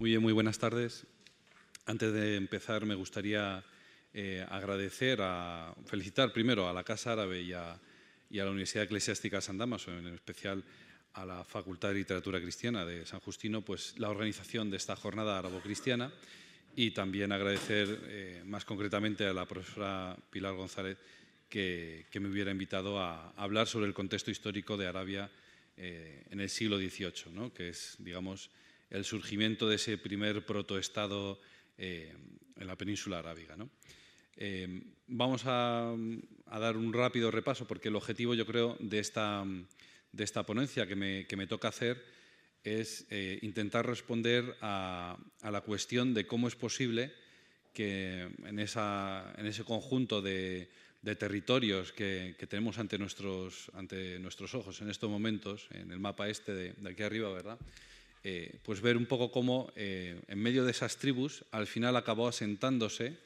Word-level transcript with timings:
Muy 0.00 0.10
bien, 0.10 0.22
muy 0.22 0.32
buenas 0.32 0.58
tardes. 0.58 1.06
Antes 1.86 2.12
de 2.12 2.34
empezar, 2.34 2.84
me 2.84 2.96
gustaría 2.96 3.62
eh, 4.12 4.44
agradecer, 4.50 5.20
a, 5.22 5.72
felicitar 5.86 6.32
primero 6.32 6.68
a 6.68 6.72
la 6.72 6.82
Casa 6.82 7.12
Árabe 7.12 7.42
y 7.42 7.52
a, 7.52 7.78
la 8.30 8.50
Universidad 8.50 8.84
Eclesiástica 8.84 9.40
San 9.40 9.56
Damaso, 9.56 9.96
en 9.96 10.08
especial 10.08 10.64
a 11.12 11.24
la 11.24 11.44
Facultad 11.44 11.90
de 11.90 11.94
Literatura 11.94 12.40
Cristiana 12.40 12.84
de 12.84 13.06
San 13.06 13.20
Justino, 13.20 13.62
pues 13.62 13.96
la 13.96 14.10
organización 14.10 14.68
de 14.68 14.78
esta 14.78 14.96
jornada 14.96 15.38
árabo-cristiana 15.38 16.12
y 16.74 16.90
también 16.90 17.30
agradecer 17.30 18.00
eh, 18.08 18.42
más 18.44 18.64
concretamente 18.64 19.24
a 19.24 19.32
la 19.32 19.46
profesora 19.46 20.16
Pilar 20.28 20.54
González 20.54 20.98
que, 21.48 22.06
me 22.14 22.28
hubiera 22.28 22.50
invitado 22.50 22.98
a, 22.98 23.30
hablar 23.36 23.68
sobre 23.68 23.86
el 23.86 23.94
contexto 23.94 24.32
histórico 24.32 24.76
de 24.76 24.88
Arabia 24.88 25.30
eh, 25.76 26.26
en 26.30 26.40
el 26.40 26.50
siglo 26.50 26.78
XVIII, 26.78 27.32
¿no? 27.32 27.54
que 27.54 27.68
es, 27.68 27.94
digamos, 28.00 28.50
el 28.94 29.04
surgimiento 29.04 29.68
de 29.68 29.74
ese 29.74 29.98
primer 29.98 30.46
protoestado 30.46 31.40
eh, 31.76 32.14
en 32.56 32.66
la 32.66 32.76
península 32.76 33.18
arábiga. 33.18 33.56
Eh, 34.36 34.82
vamos 35.08 35.42
a, 35.46 35.92
dar 36.46 36.76
un 36.76 36.92
rápido 36.92 37.30
repaso 37.32 37.66
porque 37.66 37.88
el 37.88 37.96
objetivo, 37.96 38.34
yo 38.34 38.46
creo, 38.46 38.76
de 38.78 39.00
esta, 39.00 39.44
de 40.12 40.24
esta 40.24 40.46
ponencia 40.46 40.86
que 40.86 40.94
me, 40.94 41.26
que 41.26 41.36
me, 41.36 41.48
toca 41.48 41.68
hacer 41.68 42.04
es 42.62 43.06
eh, 43.10 43.40
intentar 43.42 43.84
responder 43.84 44.56
a, 44.60 45.18
la 45.42 45.60
cuestión 45.62 46.14
de 46.14 46.26
cómo 46.26 46.46
es 46.46 46.54
posible 46.54 47.12
que 47.72 48.28
en, 48.44 48.60
esa, 48.60 49.34
en 49.36 49.46
ese 49.46 49.64
conjunto 49.64 50.22
de, 50.22 50.70
territorios 51.18 51.92
que, 51.92 52.36
que, 52.38 52.46
tenemos 52.46 52.78
ante 52.78 52.96
nuestros, 52.96 53.70
ante 53.74 54.18
nuestros 54.20 54.54
ojos 54.54 54.80
en 54.80 54.88
estos 54.88 55.10
momentos, 55.10 55.66
en 55.72 55.90
el 55.90 55.98
mapa 55.98 56.28
este 56.28 56.54
de, 56.54 56.72
de 56.72 56.90
aquí 56.90 57.02
arriba, 57.02 57.30
¿verdad? 57.30 57.58
Eh, 58.26 58.58
pues 58.62 58.80
ver 58.80 58.96
un 58.96 59.04
poco 59.04 59.30
cómo 59.30 59.70
eh, 59.76 60.18
en 60.28 60.38
medio 60.38 60.64
de 60.64 60.70
esas 60.70 60.96
tribus 60.96 61.44
al 61.50 61.66
final 61.66 61.94
acabó 61.94 62.26
asentándose 62.26 63.18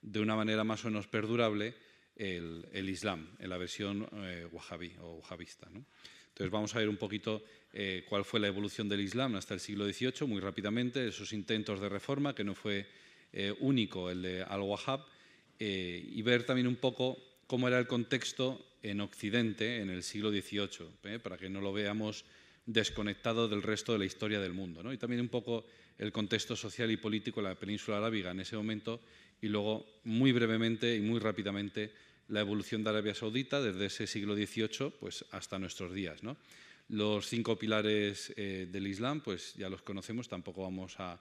de 0.00 0.20
una 0.20 0.36
manera 0.36 0.64
más 0.64 0.82
o 0.86 0.88
menos 0.88 1.06
perdurable 1.06 1.74
el, 2.16 2.88
Islam, 2.88 3.28
en 3.38 3.50
la 3.50 3.58
versión 3.58 4.08
eh, 4.10 4.48
wahhabí 4.50 4.94
o 5.02 5.16
wahhabista. 5.16 5.68
Entonces 5.68 6.50
vamos 6.50 6.74
a 6.74 6.78
ver 6.78 6.88
un 6.88 6.96
poquito 6.96 7.44
cuál 8.08 8.24
fue 8.24 8.40
la 8.40 8.46
evolución 8.48 8.88
del 8.88 9.00
Islam 9.00 9.36
hasta 9.36 9.54
el 9.54 9.60
siglo 9.60 9.84
XVIII, 9.84 10.26
muy 10.26 10.40
rápidamente, 10.40 11.06
esos 11.06 11.32
intentos 11.32 11.80
de 11.80 11.88
reforma, 11.88 12.34
que 12.34 12.42
no 12.42 12.54
fue 12.54 12.86
único 13.60 14.10
el 14.10 14.22
de 14.22 14.42
Al-Wahhab, 14.42 15.04
y 15.58 16.22
ver 16.22 16.44
también 16.44 16.66
un 16.66 16.76
poco 16.76 17.18
cómo 17.46 17.68
era 17.68 17.78
el 17.78 17.86
contexto 17.86 18.76
en 18.82 19.00
Occidente 19.00 19.80
en 19.80 19.90
el 19.90 20.02
siglo 20.02 20.30
XVIII, 20.30 21.18
para 21.18 21.36
que 21.36 21.48
no 21.48 21.60
lo 21.60 21.72
veamos 21.72 22.24
desconectado 22.68 23.48
del 23.48 23.62
resto 23.62 23.92
de 23.92 23.98
la 23.98 24.04
historia 24.04 24.40
del 24.40 24.52
mundo. 24.52 24.82
¿no? 24.82 24.92
Y 24.92 24.98
también 24.98 25.22
un 25.22 25.28
poco 25.28 25.64
el 25.96 26.12
contexto 26.12 26.54
social 26.54 26.90
y 26.90 26.98
político 26.98 27.40
de 27.40 27.48
la 27.48 27.54
península 27.54 27.96
arábiga 27.96 28.30
en 28.30 28.40
ese 28.40 28.56
momento 28.56 29.00
y 29.40 29.48
luego 29.48 29.86
muy 30.04 30.32
brevemente 30.32 30.94
y 30.94 31.00
muy 31.00 31.18
rápidamente 31.18 31.90
la 32.28 32.40
evolución 32.40 32.84
de 32.84 32.90
Arabia 32.90 33.14
Saudita 33.14 33.62
desde 33.62 33.86
ese 33.86 34.06
siglo 34.06 34.34
XVIII 34.36 34.92
pues, 35.00 35.24
hasta 35.30 35.58
nuestros 35.58 35.94
días. 35.94 36.20
Los 36.90 37.26
cinco 37.26 37.58
pilares 37.58 38.34
eh, 38.36 38.68
del 38.70 38.86
Islam 38.86 39.22
pues 39.22 39.54
ya 39.54 39.70
los 39.70 39.80
conocemos, 39.80 40.28
tampoco 40.28 40.62
vamos 40.62 40.94
a, 40.98 41.18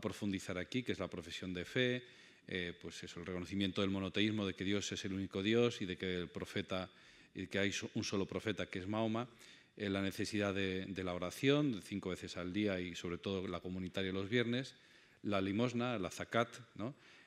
profundizar 0.00 0.58
aquí, 0.58 0.82
que 0.82 0.92
es 0.92 0.98
la 0.98 1.08
profesión 1.08 1.54
de 1.54 1.64
fe, 1.64 2.02
eh, 2.48 2.74
pues 2.80 3.02
eso, 3.04 3.20
el 3.20 3.26
reconocimiento 3.26 3.82
del 3.82 3.90
monoteísmo, 3.90 4.44
de 4.46 4.54
que 4.54 4.64
Dios 4.64 4.90
es 4.92 5.04
el 5.04 5.12
único 5.12 5.42
Dios 5.42 5.80
y 5.80 5.86
de 5.86 5.96
que 5.96 6.20
el 6.20 6.28
profeta 6.28 6.90
y 7.34 7.46
que 7.46 7.58
hay 7.58 7.72
un 7.94 8.02
solo 8.02 8.26
profeta 8.26 8.66
que 8.66 8.78
es 8.78 8.88
Mahoma, 8.88 9.28
eh, 9.76 9.90
la 9.90 10.00
necesidad 10.00 10.54
de, 10.54 10.86
la 11.04 11.12
oración, 11.12 11.82
cinco 11.84 12.10
veces 12.10 12.36
al 12.38 12.52
día 12.52 12.80
y 12.80 12.94
sobre 12.94 13.18
todo 13.18 13.46
la 13.46 13.60
comunitaria 13.60 14.10
los 14.10 14.30
viernes, 14.30 14.74
la 15.22 15.40
limosna, 15.42 15.98
la 15.98 16.10
zakat, 16.10 16.48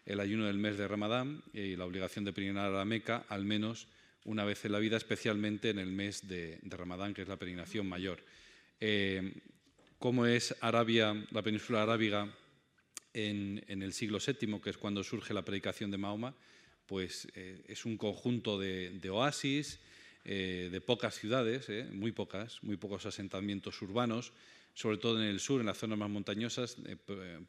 el 0.05 0.19
ayuno 0.19 0.47
del 0.47 0.57
mes 0.57 0.77
de 0.77 0.87
Ramadán 0.87 1.43
y 1.53 1.75
la 1.75 1.85
obligación 1.85 2.25
de 2.25 2.33
peregrinar 2.33 2.65
a 2.65 2.77
la 2.77 2.85
Meca 2.85 3.25
al 3.29 3.45
menos 3.45 3.87
una 4.25 4.45
vez 4.45 4.65
en 4.65 4.71
la 4.71 4.79
vida, 4.79 4.97
especialmente 4.97 5.69
en 5.69 5.77
el 5.77 5.91
mes 5.91 6.27
de, 6.27 6.59
Ramadán, 6.63 7.13
que 7.13 7.21
es 7.21 7.27
la 7.27 7.37
peregrinación 7.37 7.87
mayor. 7.87 8.23
Eh, 8.79 9.33
¿Cómo 9.99 10.25
es 10.25 10.55
Arabia, 10.61 11.13
la 11.31 11.43
península 11.43 11.83
arábiga 11.83 12.33
en, 13.13 13.63
el 13.67 13.93
siglo 13.93 14.17
VII, 14.25 14.59
que 14.59 14.71
es 14.71 14.77
cuando 14.77 15.03
surge 15.03 15.33
la 15.33 15.45
predicación 15.45 15.91
de 15.91 15.97
Mahoma? 15.97 16.35
Pues 16.87 17.27
eh, 17.35 17.63
es 17.67 17.85
un 17.85 17.97
conjunto 17.97 18.57
de 18.57 19.09
oasis, 19.11 19.79
eh, 20.25 20.69
de 20.71 20.81
pocas 20.81 21.15
ciudades, 21.15 21.69
eh, 21.69 21.87
muy 21.91 22.11
pocas, 22.11 22.61
muy 22.61 22.75
pocos 22.75 23.05
asentamientos 23.05 23.81
urbanos, 23.81 24.33
sobre 24.73 24.97
todo 24.97 25.19
en 25.21 25.27
el 25.27 25.39
sur, 25.39 25.61
en 25.61 25.67
las 25.67 25.77
zonas 25.77 25.97
más 25.97 26.09
montañosas, 26.09 26.77
eh, 26.85 26.97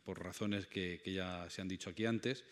por 0.04 0.22
razones 0.22 0.66
que, 0.66 1.02
ya 1.04 1.48
se 1.50 1.60
han 1.60 1.68
dicho 1.68 1.90
aquí 1.90 2.06
antes. 2.06 2.44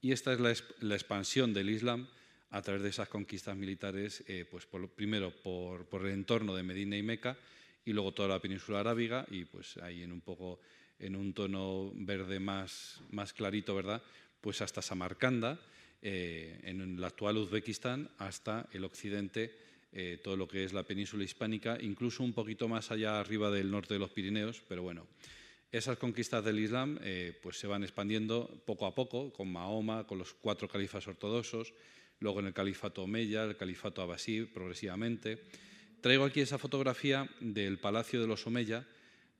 Y 0.00 0.12
esta 0.12 0.32
es 0.32 0.40
la, 0.80 0.94
expansión 0.94 1.52
del 1.52 1.70
Islam 1.70 2.08
a 2.50 2.62
través 2.62 2.82
de 2.82 2.88
esas 2.88 3.08
conquistas 3.08 3.56
militares, 3.56 4.24
pues 4.50 4.66
primero 4.94 5.30
por, 5.30 5.86
el 6.04 6.12
entorno 6.12 6.54
de 6.54 6.62
Medina 6.62 6.96
y 6.96 7.02
Meca, 7.02 7.36
y 7.84 7.92
luego 7.92 8.12
toda 8.12 8.28
la 8.28 8.40
península 8.40 8.80
arábiga, 8.80 9.26
y 9.30 9.44
pues 9.44 9.76
ahí 9.78 10.02
en 10.02 10.12
un 10.12 10.20
poco 10.20 10.60
en 10.98 11.16
un 11.16 11.32
tono 11.32 11.92
verde 11.94 12.38
más, 12.40 13.00
más 13.10 13.32
clarito, 13.32 13.74
¿verdad? 13.74 14.02
Pues 14.40 14.60
hasta 14.62 14.80
Samarcanda, 14.80 15.60
en 16.02 16.80
el 16.80 17.04
actual 17.04 17.38
Uzbekistán, 17.38 18.10
hasta 18.18 18.68
el 18.72 18.84
occidente 18.84 19.65
eh, 19.98 20.20
todo 20.22 20.36
lo 20.36 20.46
que 20.46 20.62
es 20.62 20.74
la 20.74 20.82
península 20.82 21.24
hispánica, 21.24 21.78
incluso 21.80 22.22
un 22.22 22.34
poquito 22.34 22.68
más 22.68 22.90
allá 22.90 23.18
arriba 23.18 23.50
del 23.50 23.70
norte 23.70 23.94
de 23.94 24.00
los 24.00 24.10
Pirineos, 24.10 24.60
pero 24.68 24.82
bueno, 24.82 25.06
esas 25.72 25.96
conquistas 25.96 26.44
del 26.44 26.58
Islam 26.58 26.98
eh, 27.02 27.32
pues 27.42 27.58
se 27.58 27.66
van 27.66 27.82
expandiendo 27.82 28.62
poco 28.66 28.84
a 28.84 28.94
poco, 28.94 29.32
con 29.32 29.50
Mahoma, 29.50 30.06
con 30.06 30.18
los 30.18 30.34
cuatro 30.34 30.68
califas 30.68 31.08
ortodoxos, 31.08 31.72
luego 32.20 32.40
en 32.40 32.46
el 32.48 32.52
califato 32.52 33.04
Omeya, 33.04 33.44
el 33.44 33.56
califato 33.56 34.02
Abbasí, 34.02 34.42
progresivamente. 34.42 35.44
Traigo 36.02 36.26
aquí 36.26 36.40
esa 36.40 36.58
fotografía 36.58 37.26
del 37.40 37.78
Palacio 37.78 38.20
de 38.20 38.26
los 38.26 38.46
Omeya, 38.46 38.86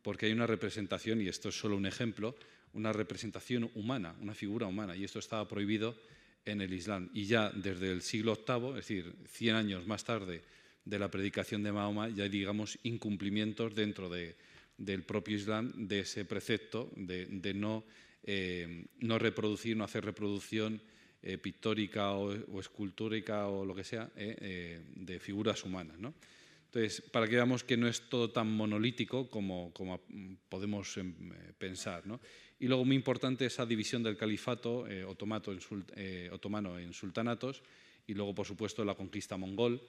porque 0.01 0.25
hay 0.25 0.33
una 0.33 0.47
representación, 0.47 1.21
y 1.21 1.29
esto 1.29 1.51
es 1.51 1.59
solo 1.59 1.77
un 1.77 1.85
ejemplo, 1.85 2.35
una 2.73 2.95
representación 2.95 3.71
humana, 3.75 4.17
una 4.23 4.35
figura 4.35 4.67
humana, 4.67 4.97
y 4.97 5.05
esto 5.05 5.19
estaba 5.19 5.47
prohibido 5.47 5.95
en 6.47 6.61
el 6.61 6.73
Islam. 6.73 7.11
Y 7.13 7.27
ya 7.27 7.51
desde 7.51 7.93
el 7.93 8.01
siglo 8.01 8.37
VIII, 8.37 8.71
es 8.71 8.75
decir, 8.77 9.13
100 9.29 9.57
años 9.57 9.87
más 9.87 10.05
tarde 10.05 10.43
de 10.85 10.99
la 10.99 11.11
predicación 11.11 11.63
de 11.63 11.73
Mahoma, 11.73 12.09
ya 12.09 12.25
hay, 12.25 12.31
digamos, 12.31 12.79
incumplimientos 12.85 13.75
dentro 13.75 14.09
del 14.09 15.03
propio 15.03 15.37
Islam 15.37 15.73
de 15.89 16.01
ese 16.01 16.25
precepto 16.25 16.91
de, 16.97 17.53
no, 17.55 17.85
eh, 18.23 18.87
no, 19.01 19.19
reproducir, 19.19 19.77
no 19.77 19.85
hacer 19.85 20.05
reproducción 20.05 20.81
eh, 21.23 21.39
pictórica 21.39 22.13
o, 22.13 22.61
escultórica 22.61 23.49
o 23.49 23.65
lo 23.65 23.75
que 23.75 23.85
sea 23.85 24.09
eh, 24.17 24.81
de 24.95 25.19
figuras 25.19 25.65
humanas. 25.65 25.99
¿no? 25.99 26.15
Entonces, 26.67 27.01
para 27.11 27.27
que 27.27 27.35
veamos 27.35 27.65
que 27.65 27.77
no 27.77 27.89
es 27.89 28.03
todo 28.09 28.31
tan 28.31 28.51
monolítico 28.51 29.29
como, 29.29 29.73
como 29.73 30.01
podemos 30.49 30.97
em, 30.99 31.15
pensar. 31.59 32.07
¿no? 32.07 32.21
Y 32.59 32.67
luego, 32.67 32.85
muy 32.85 32.97
importante, 32.97 33.47
esa 33.47 33.67
división 33.67 34.03
del 34.03 34.17
califato 34.17 34.87
eh, 34.89 35.05
eh, 35.97 36.31
otomano 36.33 36.79
en 36.79 36.93
sultanatos 36.93 37.63
y 38.07 38.15
luego, 38.15 38.35
por 38.35 38.47
supuesto, 38.47 38.85
la 38.85 38.95
conquista 38.95 39.37
mongol. 39.37 39.81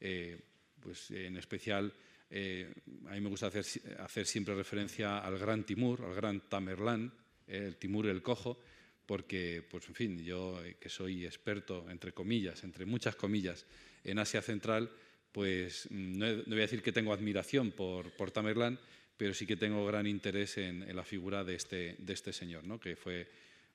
Eh, 0.00 0.38
pues 0.80 1.10
en 1.10 1.36
especial, 1.36 1.92
a 2.30 3.14
mí 3.14 3.20
me 3.20 3.28
gusta 3.28 3.48
hacer, 3.48 3.64
hacer, 3.98 4.26
siempre 4.26 4.54
referencia 4.54 5.18
al 5.18 5.38
gran 5.38 5.64
Timur, 5.64 6.04
al 6.04 6.14
gran 6.14 6.48
Tamerlán, 6.48 7.12
el 7.48 7.76
Timur 7.76 8.06
el 8.06 8.22
Cojo, 8.22 8.60
porque, 9.04 9.66
pues 9.68 9.88
en 9.88 9.94
fin, 9.94 10.24
yo 10.24 10.60
que 10.78 10.88
soy 10.88 11.26
experto, 11.26 11.90
entre 11.90 12.12
comillas, 12.12 12.62
entre 12.62 12.86
muchas 12.86 13.16
comillas, 13.16 13.66
en 14.04 14.20
Asia 14.20 14.40
Central, 14.40 14.88
pues 15.32 15.88
no, 15.90 16.26
voy 16.46 16.58
a 16.58 16.62
decir 16.62 16.82
que 16.82 16.92
tengo 16.92 17.12
admiración 17.12 17.72
por, 17.72 18.12
por 18.12 18.30
Tamerlán, 18.30 18.78
pero 19.18 19.34
sí 19.34 19.46
que 19.46 19.56
tengo 19.56 19.84
gran 19.84 20.06
interés 20.06 20.56
en, 20.58 20.94
la 20.94 21.02
figura 21.02 21.42
de 21.42 21.56
este, 21.56 21.96
de 21.98 22.12
este 22.12 22.32
señor, 22.32 22.64
¿no? 22.64 22.78
que 22.78 22.94
fue, 22.94 23.26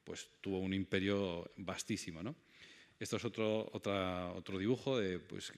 pues, 0.04 0.30
tuvo 0.40 0.60
un 0.60 0.74
imperio 0.74 1.52
vastísimo. 1.58 2.24
¿no? 2.24 2.34
Esto 2.98 3.18
es 3.18 3.26
otro, 3.26 3.70
otra, 3.74 4.32
otro 4.32 4.58
dibujo 4.58 4.98
de, 4.98 5.20
pues, 5.20 5.52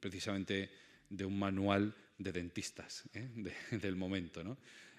precisamente 0.00 0.70
de 1.10 1.24
un 1.26 1.38
manual 1.38 1.94
de 2.16 2.32
dentistas 2.32 3.04
¿eh? 3.12 3.28
del 3.70 3.96
momento. 3.96 4.42
¿no? 4.42 4.56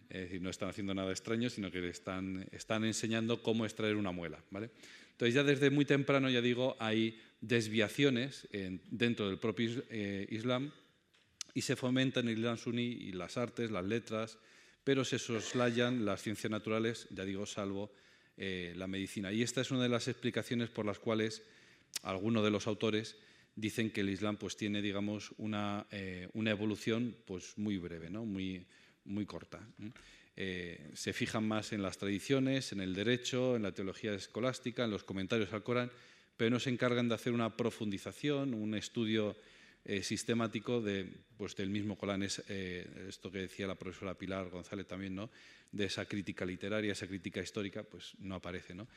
Es 0.08 0.22
decir, 0.22 0.44
no 0.44 0.52
están 0.52 0.70
haciendo 0.70 0.94
nada 0.94 1.12
extraño, 1.12 1.50
sino 1.50 1.72
que 1.72 1.86
están, 1.90 2.48
están 2.52 2.86
enseñando 2.86 3.42
cómo 3.42 3.66
extraer 3.66 3.96
una 3.96 4.12
muela. 4.12 4.44
¿vale? 4.52 4.70
Entonces 5.10 5.34
ya 5.34 5.44
desde 5.44 5.72
muy 5.72 5.86
temprano, 5.86 6.30
ya 6.30 6.42
digo, 6.42 6.78
hay 6.80 7.20
desviaciones 7.42 8.48
dentro 8.92 9.28
del 9.28 9.40
propio 9.40 9.84
eh, 9.90 10.28
Islam 10.30 10.72
y 11.58 11.62
se 11.64 11.76
fomentan 11.76 12.28
el 12.28 12.38
Islam 12.38 12.56
suní 12.56 12.86
y 12.86 13.14
las 13.14 13.36
artes, 13.36 13.72
las 13.72 13.84
letras, 13.84 14.38
pero 14.84 15.04
se 15.04 15.18
soslayan 15.18 16.06
las 16.06 16.22
ciencias 16.22 16.52
naturales, 16.52 17.08
ya 17.10 17.26
digo, 17.26 17.48
salvo 17.48 17.92
eh, 18.38 18.74
la 18.76 18.86
medicina. 18.86 19.32
Y 19.32 19.42
esta 19.42 19.62
es 19.62 19.72
una 19.72 19.82
de 19.82 19.90
las 19.90 20.08
explicaciones 20.08 20.70
por 20.70 20.86
las 20.86 21.00
cuales 21.00 21.42
algunos 22.04 22.44
de 22.44 22.52
los 22.52 22.68
autores 22.68 23.18
dicen 23.56 23.90
que 23.90 24.02
el 24.02 24.10
Islam 24.10 24.38
pues, 24.38 24.56
tiene 24.56 24.84
digamos, 24.84 25.34
una, 25.40 25.88
eh, 25.90 26.30
una 26.34 26.52
evolución 26.52 27.18
pues, 27.26 27.58
muy 27.58 27.80
breve, 27.80 28.12
¿no? 28.12 28.24
muy, 28.24 28.64
muy 29.06 29.26
corta. 29.26 29.60
eh, 30.36 30.92
se 30.94 31.12
fijan 31.12 31.48
más 31.48 31.74
en 31.74 31.82
las 31.82 31.98
tradiciones, 31.98 32.72
en 32.72 32.82
el 32.82 32.94
derecho, 32.94 33.56
en 33.56 33.64
la 33.64 33.72
teología 33.72 34.14
escolástica, 34.14 34.84
en 34.84 34.92
los 34.92 35.04
comentarios 35.04 35.52
al 35.54 35.64
Corán, 35.64 35.90
pero 36.38 36.52
no 36.52 36.60
se 36.60 36.70
encargan 36.70 37.10
de 37.10 37.16
hacer 37.16 37.34
una 37.34 37.58
profundización, 37.58 38.54
un 38.54 38.76
estudio 38.76 39.36
eh, 39.88 40.04
sistemático 40.04 40.82
de, 40.82 41.10
pues, 41.38 41.56
del 41.56 41.70
mismo 41.70 41.98
Corán. 41.98 42.22
Es 42.22 42.44
eh, 42.50 42.86
esto 43.08 43.32
que 43.32 43.40
decía 43.40 43.66
la 43.66 43.74
profesora 43.74 44.14
Pilar 44.14 44.50
González 44.50 44.86
también, 44.86 45.16
¿no? 45.16 45.32
de 45.72 45.86
esa 45.86 46.06
crítica 46.06 46.46
literaria, 46.46 46.92
esa 46.92 47.08
crítica 47.08 47.42
histórica, 47.42 47.82
pues 47.84 48.14
no 48.20 48.36
aparece. 48.36 48.76
¿no? 48.76 48.88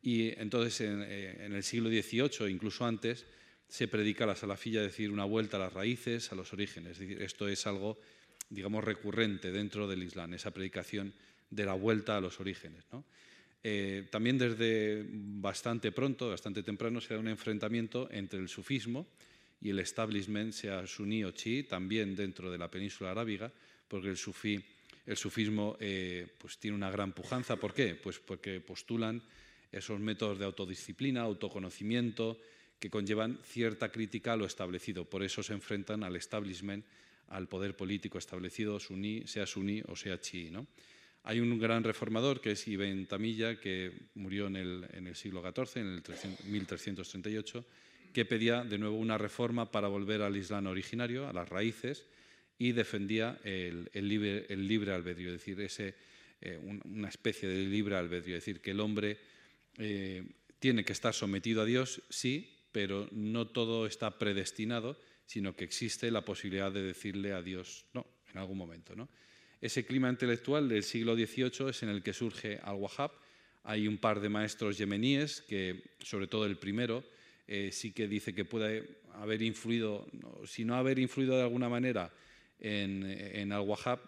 Y 0.00 0.28
entonces 0.40 0.80
en, 0.80 1.02
en 1.02 1.52
el 1.52 1.62
siglo 1.62 1.90
XVIII, 1.90 2.50
incluso 2.50 2.86
antes, 2.86 3.26
se 3.68 3.88
predica 3.88 4.24
la 4.24 4.36
salafilla, 4.36 4.80
es 4.80 4.92
decir, 4.92 5.10
una 5.10 5.24
vuelta 5.24 5.56
a 5.56 5.60
las 5.60 5.72
raíces, 5.72 6.32
a 6.32 6.34
los 6.34 6.52
orígenes. 6.52 6.92
Es 6.92 6.98
decir, 7.00 7.20
esto 7.20 7.48
es 7.48 7.66
algo 7.66 7.98
digamos, 8.48 8.84
recurrente 8.84 9.50
dentro 9.50 9.88
del 9.88 10.02
Islam, 10.02 10.34
esa 10.34 10.52
predicación 10.52 11.12
de 11.50 11.64
la 11.64 11.74
vuelta 11.74 12.16
a 12.16 12.20
los 12.20 12.40
orígenes. 12.40 12.84
Eh, 13.62 14.06
también 14.10 14.38
desde 14.38 15.04
bastante 15.10 15.90
pronto, 15.92 16.30
bastante 16.30 16.62
temprano, 16.62 17.00
se 17.00 17.14
da 17.14 17.20
un 17.20 17.28
enfrentamiento 17.28 18.08
entre 18.10 18.38
el 18.38 18.48
sufismo 18.48 19.08
y 19.60 19.70
el 19.70 19.78
establishment, 19.78 20.52
sea 20.52 20.86
suní 20.86 21.24
o 21.24 21.30
chií, 21.32 21.64
también 21.64 22.14
dentro 22.14 22.50
de 22.50 22.58
la 22.58 22.70
península 22.70 23.10
arábiga, 23.10 23.52
porque 23.88 24.08
el, 24.08 24.16
sufí, 24.16 24.62
el 25.06 25.16
sufismo 25.16 25.76
eh, 25.80 26.26
pues 26.38 26.58
tiene 26.58 26.76
una 26.76 26.90
gran 26.90 27.12
pujanza. 27.12 27.56
¿Por 27.56 27.72
qué? 27.72 27.94
Pues 27.94 28.18
porque 28.18 28.60
postulan 28.60 29.22
esos 29.72 29.98
métodos 30.00 30.38
de 30.38 30.44
autodisciplina, 30.44 31.22
autoconocimiento, 31.22 32.38
que 32.78 32.90
conllevan 32.90 33.38
cierta 33.42 33.90
crítica 33.90 34.34
a 34.34 34.36
lo 34.36 34.44
establecido. 34.44 35.04
Por 35.04 35.22
eso 35.22 35.42
se 35.42 35.54
enfrentan 35.54 36.04
al 36.04 36.16
establishment 36.16 36.84
al 37.28 37.48
poder 37.48 37.74
político 37.74 38.18
establecido, 38.18 38.78
suní, 38.78 39.26
sea 39.26 39.46
suní 39.46 39.82
o 39.88 39.96
sea 39.96 40.20
chií. 40.20 40.50
¿no? 40.50 40.66
Hay 41.24 41.40
un 41.40 41.58
gran 41.58 41.82
reformador 41.82 42.40
que 42.40 42.52
es 42.52 42.68
Ibn 42.68 43.06
Tamilla, 43.06 43.58
que 43.58 43.92
murió 44.14 44.46
en 44.46 44.56
el, 44.56 45.16
siglo 45.16 45.42
XIV, 45.42 45.80
en 45.80 45.88
el 45.88 46.02
1338, 46.44 47.64
que 48.16 48.24
pedía 48.24 48.64
de 48.64 48.78
nuevo 48.78 48.96
una 48.96 49.18
reforma 49.18 49.70
para 49.70 49.88
volver 49.88 50.22
al 50.22 50.34
Islam 50.34 50.68
originario, 50.68 51.28
a 51.28 51.34
las 51.34 51.50
raíces, 51.50 52.06
y 52.58 52.72
defendía 52.72 53.38
el, 53.44 53.90
libre, 53.92 54.94
albedrío, 54.94 55.28
es 55.28 55.34
decir, 55.34 55.60
ese, 55.60 55.94
eh, 56.40 56.58
una 56.86 57.10
especie 57.10 57.46
de 57.46 57.66
libre 57.66 57.94
albedrío, 57.94 58.38
es 58.38 58.42
decir, 58.42 58.62
que 58.62 58.70
el 58.70 58.80
hombre 58.80 59.18
eh, 59.76 60.24
tiene 60.58 60.82
que 60.82 60.94
estar 60.94 61.12
sometido 61.12 61.60
a 61.60 61.66
Dios, 61.66 62.00
sí, 62.08 62.56
pero 62.72 63.06
no 63.12 63.48
todo 63.48 63.84
está 63.84 64.18
predestinado, 64.18 64.98
sino 65.26 65.54
que 65.54 65.64
existe 65.64 66.10
la 66.10 66.24
posibilidad 66.24 66.72
de 66.72 66.84
decirle 66.84 67.34
a 67.34 67.42
Dios 67.42 67.84
no 67.92 68.06
en 68.32 68.38
algún 68.38 68.56
momento. 68.56 68.96
¿no? 68.96 69.10
Ese 69.60 69.84
clima 69.84 70.08
intelectual 70.08 70.70
del 70.70 70.84
siglo 70.84 71.16
XVIII 71.16 71.68
es 71.68 71.82
en 71.82 71.90
el 71.90 72.02
que 72.02 72.14
surge 72.14 72.60
Al-Wahhab. 72.62 73.10
Hay 73.64 73.86
un 73.86 73.98
par 73.98 74.20
de 74.20 74.30
maestros 74.30 74.78
yemeníes 74.78 75.42
que, 75.42 75.82
sobre 76.00 76.28
todo 76.28 76.46
el 76.46 76.56
primero, 76.56 77.04
eh, 77.48 77.70
sí 77.72 77.92
que 77.92 78.08
dice 78.08 78.34
que 78.34 78.44
puede 78.44 78.98
haber 79.14 79.42
influido, 79.42 80.06
si 80.46 80.64
no 80.64 80.74
haber 80.74 80.98
influido 80.98 81.36
de 81.36 81.42
alguna 81.42 81.68
manera 81.68 82.12
en, 82.58 83.52
Al-Wahhab, 83.52 84.00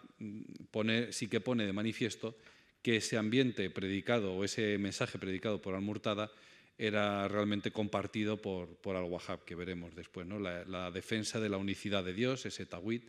sí 1.11 1.27
que 1.27 1.39
pone 1.39 1.65
de 1.65 1.73
manifiesto 1.73 2.37
que 2.81 2.97
ese 2.97 3.17
ambiente 3.17 3.69
predicado 3.69 4.33
o 4.33 4.43
ese 4.43 4.77
mensaje 4.77 5.19
predicado 5.19 5.61
por 5.61 5.75
Al-Murtada 5.75 6.31
era 6.77 7.27
realmente 7.27 7.71
compartido 7.71 8.41
por, 8.41 8.77
Al-Wahhab, 8.85 9.43
que 9.43 9.55
veremos 9.55 9.95
después, 9.95 10.25
¿no? 10.25 10.39
La, 10.39 10.91
defensa 10.91 11.39
de 11.39 11.49
la 11.49 11.57
unicidad 11.57 12.03
de 12.03 12.13
Dios, 12.13 12.45
ese 12.45 12.65
tawhid, 12.65 13.01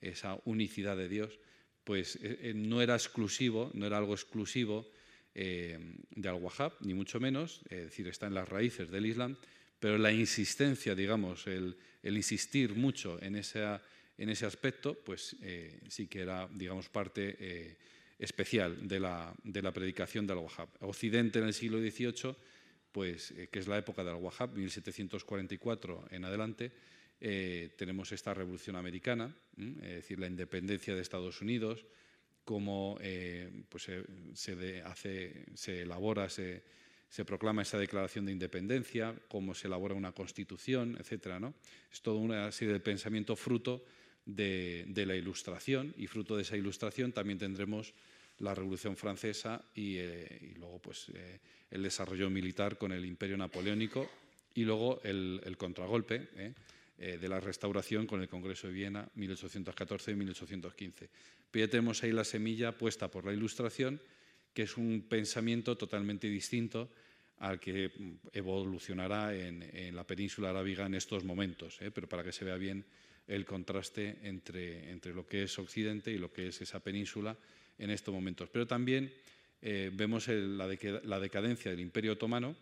esa 0.00 0.38
unicidad 0.44 0.96
de 0.96 1.08
Dios, 1.08 1.38
pues 1.82 2.16
eh, 2.16 2.38
eh, 2.42 2.52
no 2.54 2.80
era 2.80 2.94
exclusivo, 2.94 3.70
no 3.74 3.86
era 3.86 3.98
algo 3.98 4.14
exclusivo 4.14 4.88
eh, 5.40 5.78
de 6.10 6.28
Al-Wahhab, 6.28 6.72
ni 6.80 6.94
mucho 6.94 7.20
menos, 7.20 7.60
es 7.70 7.84
decir, 7.84 8.08
está 8.08 8.26
en 8.26 8.34
las 8.34 8.48
raíces 8.48 8.90
del 8.90 9.06
Islam, 9.06 9.36
pero 9.78 9.96
la 9.96 10.10
insistencia, 10.10 10.96
digamos, 10.96 11.46
el, 11.46 11.76
insistir 12.02 12.74
mucho 12.74 13.22
en, 13.22 13.36
esa, 13.36 13.80
en 14.16 14.30
ese 14.30 14.46
aspecto, 14.46 14.94
pues 14.94 15.36
sí 15.88 16.08
que 16.08 16.22
era, 16.22 16.48
digamos, 16.52 16.88
parte 16.88 17.76
especial 18.18 18.88
de 18.88 18.98
la, 18.98 19.32
de 19.44 19.62
la 19.62 19.70
predicación 19.70 20.26
de 20.26 20.32
Al-Wahhab. 20.32 20.68
Occidente 20.80 21.38
en 21.38 21.44
el 21.46 21.54
siglo 21.54 21.78
XVIII 21.78 22.34
pues, 22.92 23.30
eh, 23.32 23.48
que 23.50 23.58
es 23.58 23.68
la 23.68 23.78
época 23.78 24.02
del 24.02 24.14
Wahhab, 24.16 24.54
1744 24.54 26.08
en 26.10 26.24
adelante, 26.24 26.72
eh, 27.20 27.70
tenemos 27.76 28.12
esta 28.12 28.34
revolución 28.34 28.76
americana, 28.76 29.34
es 29.56 29.94
decir, 30.02 30.18
la 30.18 30.26
independencia 30.26 30.94
de 30.94 31.02
Estados 31.02 31.40
Unidos, 31.40 31.84
cómo 32.48 32.96
eh, 33.02 33.50
pues, 33.68 33.90
se, 34.32 34.82
hace, 34.82 35.44
se 35.52 35.82
elabora, 35.82 36.30
se, 36.30 36.62
proclama 37.26 37.60
esa 37.60 37.76
declaración 37.76 38.24
de 38.24 38.32
independencia, 38.32 39.14
cómo 39.28 39.54
se 39.54 39.66
elabora 39.66 39.94
una 39.94 40.12
constitución, 40.12 40.96
etc. 40.98 41.38
¿no? 41.38 41.52
Es 41.92 42.00
toda 42.00 42.16
una 42.16 42.50
serie 42.50 42.72
de 42.72 42.80
pensamiento 42.80 43.36
fruto 43.36 43.84
de, 44.24 44.86
la 45.06 45.14
ilustración 45.14 45.92
y 45.98 46.06
fruto 46.06 46.36
de 46.36 46.42
esa 46.42 46.56
ilustración 46.56 47.12
también 47.12 47.38
tendremos 47.38 47.92
la 48.38 48.54
Revolución 48.54 48.96
Francesa 48.96 49.62
y, 49.74 49.96
eh, 49.98 50.54
luego 50.56 50.78
pues, 50.78 51.10
eh, 51.12 51.40
el 51.70 51.82
desarrollo 51.82 52.30
militar 52.30 52.78
con 52.78 52.92
el 52.92 53.04
Imperio 53.04 53.36
Napoleónico 53.36 54.08
y 54.54 54.64
luego 54.64 55.02
el, 55.04 55.54
contragolpe 55.58 56.28
eh, 56.38 56.54
de 56.98 57.28
la 57.28 57.38
restauración 57.38 58.08
con 58.08 58.20
el 58.20 58.28
Congreso 58.28 58.66
de 58.66 58.72
Viena 58.72 59.08
1814 59.14 60.10
y 60.10 60.14
1815. 60.16 61.08
Pero 61.50 61.66
ya 61.66 61.70
tenemos 61.70 62.02
ahí 62.02 62.10
la 62.10 62.24
semilla 62.24 62.76
puesta 62.76 63.08
por 63.08 63.24
la 63.24 63.32
Ilustración, 63.32 64.00
que 64.52 64.62
es 64.62 64.76
un 64.76 65.06
pensamiento 65.08 65.76
totalmente 65.76 66.28
distinto 66.28 66.90
al 67.38 67.60
que 67.60 67.92
evolucionará 68.32 69.34
en, 69.34 69.94
la 69.94 70.04
península 70.04 70.50
arábiga 70.50 70.86
en 70.86 70.94
estos 70.94 71.22
momentos, 71.22 71.78
pero 71.94 72.08
para 72.08 72.24
que 72.24 72.32
se 72.32 72.44
vea 72.44 72.56
bien 72.56 72.84
el 73.28 73.44
contraste 73.44 74.18
entre, 74.22 74.90
entre 74.90 75.14
lo 75.14 75.26
que 75.26 75.44
es 75.44 75.58
Occidente 75.58 76.10
y 76.10 76.18
lo 76.18 76.32
que 76.32 76.48
es 76.48 76.60
esa 76.60 76.80
península 76.80 77.36
en 77.78 77.90
estos 77.90 78.12
momentos. 78.12 78.48
Pero 78.50 78.66
también 78.66 79.12
eh, 79.62 79.90
vemos 79.92 80.28
la, 80.28 80.66
decadencia 80.66 81.70
del 81.70 81.80
Imperio 81.80 82.12
Otomano 82.12 82.56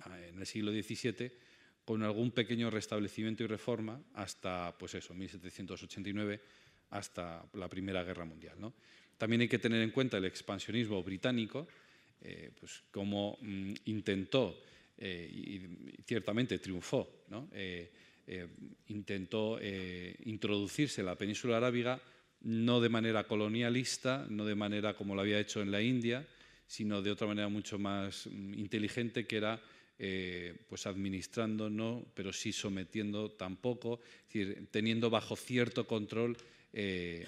ah, 0.00 0.20
en 0.20 0.38
el 0.38 0.46
siglo 0.46 0.70
XVII 0.70 1.32
con 1.86 2.02
algún 2.02 2.32
pequeño 2.32 2.68
restablecimiento 2.68 3.44
y 3.44 3.46
reforma 3.46 3.98
hasta, 4.12 4.76
pues 4.76 4.94
eso, 4.94 5.14
1789, 5.14 6.40
hasta 6.90 7.42
la 7.54 7.68
Primera 7.68 8.04
Guerra 8.04 8.26
Mundial. 8.26 8.56
También 9.16 9.40
hay 9.40 9.48
que 9.48 9.58
tener 9.58 9.80
en 9.80 9.92
cuenta 9.92 10.18
el 10.18 10.26
expansionismo 10.26 11.02
británico, 11.02 11.66
eh, 12.20 12.50
pues 12.60 12.82
cómo 12.90 13.38
mm, 13.40 13.72
intentó 13.86 14.60
eh, 14.98 15.30
y, 15.32 16.02
ciertamente 16.04 16.58
triunfó, 16.58 17.08
intentó 18.88 19.58
introducirse 20.24 21.00
en 21.00 21.06
la 21.06 21.16
península 21.16 21.56
arábiga 21.56 22.00
no 22.42 22.80
de 22.80 22.88
manera 22.88 23.24
colonialista, 23.24 24.26
no 24.28 24.44
de 24.44 24.54
manera 24.54 24.94
como 24.94 25.14
lo 25.14 25.22
había 25.22 25.40
hecho 25.40 25.62
en 25.62 25.70
la 25.70 25.82
India, 25.82 26.26
sino 26.66 27.02
de 27.02 27.10
otra 27.10 27.26
manera 27.26 27.48
mucho 27.48 27.78
más 27.78 28.26
mm, 28.26 28.54
inteligente, 28.54 29.26
que 29.26 29.36
era 29.36 29.60
eh, 29.98 30.54
pues 30.68 30.86
administrando, 30.86 31.70
no, 31.70 32.06
pero 32.14 32.32
sí 32.32 32.52
sometiendo 32.52 33.30
tampoco, 33.30 34.00
es 34.28 34.32
decir, 34.32 34.68
teniendo 34.70 35.10
bajo 35.10 35.36
cierto 35.36 35.86
control, 35.86 36.36
eh, 36.72 37.26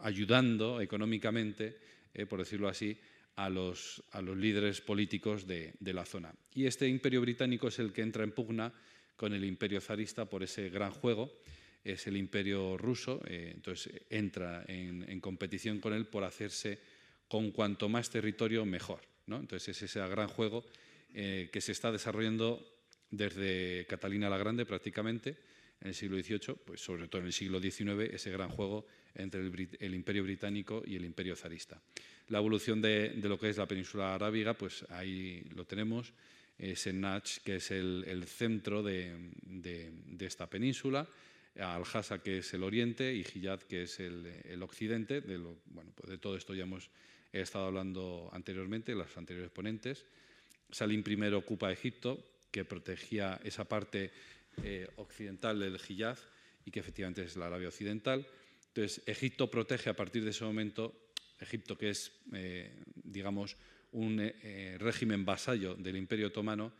ayudando 0.00 0.80
económicamente, 0.80 1.76
eh, 2.14 2.26
por 2.26 2.38
decirlo 2.38 2.68
así, 2.68 2.96
a 3.36 3.48
los, 3.48 4.02
a 4.12 4.22
los 4.22 4.36
líderes 4.36 4.80
políticos 4.80 5.46
de, 5.46 5.74
de, 5.78 5.92
la 5.92 6.04
zona. 6.04 6.34
Y 6.54 6.66
este 6.66 6.88
imperio 6.88 7.20
británico 7.20 7.68
es 7.68 7.78
el 7.78 7.92
que 7.92 8.02
entra 8.02 8.24
en 8.24 8.32
pugna 8.32 8.72
con 9.16 9.32
el 9.32 9.44
imperio 9.44 9.80
zarista 9.80 10.24
por 10.24 10.42
ese 10.42 10.70
gran 10.70 10.90
juego 10.90 11.30
es 11.84 12.06
el 12.06 12.16
imperio 12.16 12.76
ruso, 12.76 13.20
entonces 13.26 14.02
entra 14.10 14.64
en, 14.68 15.20
competición 15.20 15.80
con 15.80 15.92
él 15.92 16.06
por 16.06 16.24
hacerse 16.24 16.78
con 17.28 17.50
cuanto 17.52 17.88
más 17.88 18.10
territorio 18.10 18.64
mejor. 18.64 19.00
¿no? 19.26 19.38
Entonces 19.38 19.76
es 19.76 19.82
ese 19.90 20.06
gran 20.08 20.28
juego 20.28 20.64
eh, 21.14 21.48
que 21.52 21.60
se 21.60 21.72
está 21.72 21.92
desarrollando 21.92 22.64
desde 23.10 23.86
Catalina 23.88 24.30
la 24.30 24.38
Grande 24.38 24.66
prácticamente 24.66 25.36
en 25.80 25.88
el 25.88 25.94
siglo 25.94 26.18
XVIII, 26.18 26.56
pues 26.64 26.80
sobre 26.80 27.08
todo 27.08 27.20
en 27.22 27.26
el 27.28 27.32
siglo 27.32 27.60
XIX, 27.60 28.12
ese 28.12 28.30
gran 28.30 28.50
juego 28.50 28.86
entre 29.14 29.40
el, 29.40 29.94
imperio 29.94 30.22
británico 30.22 30.82
y 30.86 30.96
el 30.96 31.04
imperio 31.04 31.34
zarista. 31.34 31.80
La 32.28 32.38
evolución 32.38 32.80
de, 32.80 33.14
lo 33.22 33.38
que 33.38 33.48
es 33.48 33.56
la 33.56 33.66
península 33.66 34.14
arábiga, 34.14 34.54
pues 34.54 34.84
ahí 34.90 35.42
lo 35.54 35.64
tenemos, 35.64 36.12
es 36.58 36.86
en 36.86 37.00
Nach, 37.00 37.26
que 37.42 37.56
es 37.56 37.70
el, 37.70 38.24
centro 38.26 38.82
de 38.82 39.16
esta 40.20 40.48
península, 40.48 41.08
al-Hasa, 41.58 42.22
que 42.22 42.38
es 42.38 42.54
el 42.54 42.62
oriente, 42.62 43.12
y 43.14 43.24
Hiyad, 43.24 43.60
que 43.60 43.82
es 43.82 44.00
el, 44.00 44.62
occidente. 44.62 45.20
De, 45.20 45.36
bueno, 45.38 45.92
pues 45.94 46.10
de 46.10 46.18
todo 46.18 46.36
esto 46.36 46.54
ya 46.54 46.62
hemos 46.62 46.90
estado 47.32 47.66
hablando 47.66 48.30
anteriormente, 48.32 48.94
los 48.94 49.16
anteriores 49.16 49.50
ponentes. 49.50 50.06
Salim 50.72 51.02
I 51.06 51.32
ocupa 51.34 51.72
Egipto, 51.72 52.18
que 52.50 52.64
protegía 52.64 53.40
esa 53.44 53.64
parte 53.64 54.10
eh, 54.62 54.88
occidental 54.96 55.58
del 55.58 55.78
Hiyaz 55.78 56.20
y 56.64 56.70
que 56.70 56.80
efectivamente 56.80 57.22
es 57.22 57.36
la 57.36 57.46
Arabia 57.46 57.68
Occidental. 57.68 58.26
Entonces, 58.68 59.02
Egipto 59.06 59.50
protege 59.50 59.90
a 59.90 59.96
partir 59.96 60.24
de 60.24 60.30
ese 60.30 60.44
momento, 60.44 61.12
Egipto 61.38 61.78
que 61.78 61.90
es, 61.90 62.12
eh, 62.32 62.82
digamos, 62.94 63.56
un 63.92 64.20
eh, 64.20 64.76
régimen 64.78 65.24
vasallo 65.24 65.74
del 65.74 65.96
Imperio 65.96 66.28
Otomano, 66.28 66.72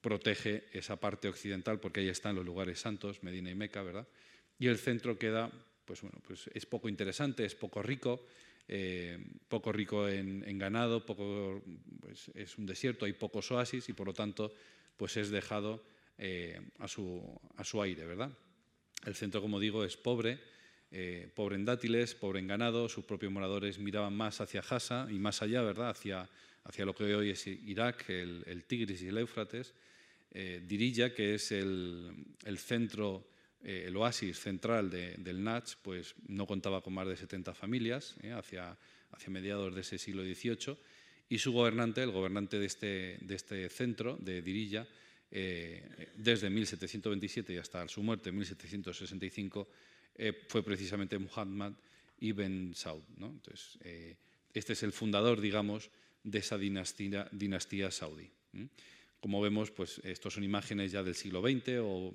protege 0.00 0.64
esa 0.72 0.98
parte 0.98 1.28
occidental 1.28 1.78
porque 1.78 2.00
ahí 2.00 2.08
están 2.08 2.34
los 2.34 2.44
lugares 2.44 2.80
santos, 2.80 3.22
Medina 3.22 3.48
y 3.48 3.54
Meca, 3.54 3.80
¿verdad? 3.80 4.08
Y 4.58 4.66
el 4.66 4.76
centro 4.76 5.16
queda, 5.16 5.52
pues 5.84 6.02
bueno, 6.02 6.18
pues 6.26 6.50
es 6.52 6.66
poco 6.66 6.88
interesante, 6.88 7.44
es 7.44 7.54
poco 7.54 7.80
rico, 7.80 8.26
poco 9.48 9.72
rico 9.72 10.08
en, 10.08 10.58
ganado, 10.58 11.04
poco, 11.04 11.62
pues 12.00 12.30
es 12.34 12.56
un 12.56 12.66
desierto, 12.66 13.04
hay 13.04 13.12
pocos 13.12 13.50
oasis 13.50 13.88
y 13.88 13.92
por 13.92 14.06
lo 14.06 14.14
tanto 14.14 14.54
pues 14.96 15.16
es 15.16 15.30
dejado 15.30 15.84
a, 16.78 16.88
su, 16.88 17.40
a 17.56 17.64
su 17.64 17.82
aire, 17.82 18.06
¿verdad? 18.06 18.30
El 19.04 19.14
centro, 19.14 19.42
como 19.42 19.60
digo, 19.60 19.84
es 19.84 19.96
pobre, 19.96 20.38
eh, 20.96 21.28
pobre 21.34 21.56
en 21.56 21.64
dátiles, 21.64 22.14
pobre 22.14 22.38
en 22.38 22.46
ganado, 22.46 22.88
sus 22.88 23.04
propios 23.04 23.32
moradores 23.32 23.78
miraban 23.78 24.14
más 24.14 24.40
hacia 24.40 24.60
Hasa 24.60 25.08
y 25.10 25.18
más 25.18 25.42
allá, 25.42 25.60
¿verdad? 25.62 25.90
Hacia, 25.90 26.28
lo 26.84 26.94
que 26.94 27.14
hoy 27.14 27.30
es 27.30 27.46
Irak, 27.46 28.08
el, 28.08 28.64
Tigris 28.66 29.02
y 29.02 29.08
el 29.08 29.18
Éufrates. 29.18 29.74
Eh, 30.30 30.62
Dirilla, 30.66 31.12
que 31.12 31.34
es 31.34 31.52
el, 31.52 32.14
centro, 32.58 33.26
eh, 33.64 33.84
el 33.88 33.96
oasis 33.96 34.38
central 34.38 34.90
del 34.90 35.42
Nach, 35.42 35.68
pues 35.82 36.14
no 36.28 36.46
contaba 36.46 36.82
con 36.82 36.94
más 36.94 37.08
de 37.08 37.16
70 37.16 37.54
familias 37.54 38.14
hacia, 38.36 38.76
hacia 39.10 39.30
mediados 39.30 39.74
de 39.74 39.80
ese 39.80 39.98
siglo 39.98 40.22
XVIII. 40.22 40.76
Y 41.28 41.38
su 41.38 41.52
gobernante, 41.52 42.02
el 42.02 42.10
gobernante 42.10 42.58
de 42.58 42.66
este, 42.66 43.34
este 43.34 43.68
centro, 43.70 44.16
de 44.20 44.42
Dirilla, 44.42 44.86
desde 45.30 46.48
1727 46.48 47.54
y 47.54 47.56
hasta 47.56 47.88
su 47.88 48.02
muerte 48.02 48.28
en 48.28 48.36
1765, 48.36 49.68
eh, 50.16 50.44
fue 50.48 50.62
precisamente 50.62 51.18
Muhammad 51.18 51.72
ibn 52.20 52.74
Saud. 52.74 53.02
Entonces, 53.18 53.78
eh, 53.82 54.16
este 54.52 54.74
es 54.74 54.82
el 54.82 54.92
fundador, 54.92 55.40
digamos, 55.40 55.90
de 56.22 56.38
esa 56.38 56.56
dinastía, 56.56 57.28
dinastía 57.32 57.90
saudí. 57.90 58.30
Como 59.20 59.40
vemos, 59.40 59.70
pues, 59.72 60.00
estos 60.04 60.34
son 60.34 60.44
imágenes 60.44 60.92
ya 60.92 61.02
del 61.02 61.16
siglo 61.16 61.42
XX 61.42 61.80
o 61.82 62.12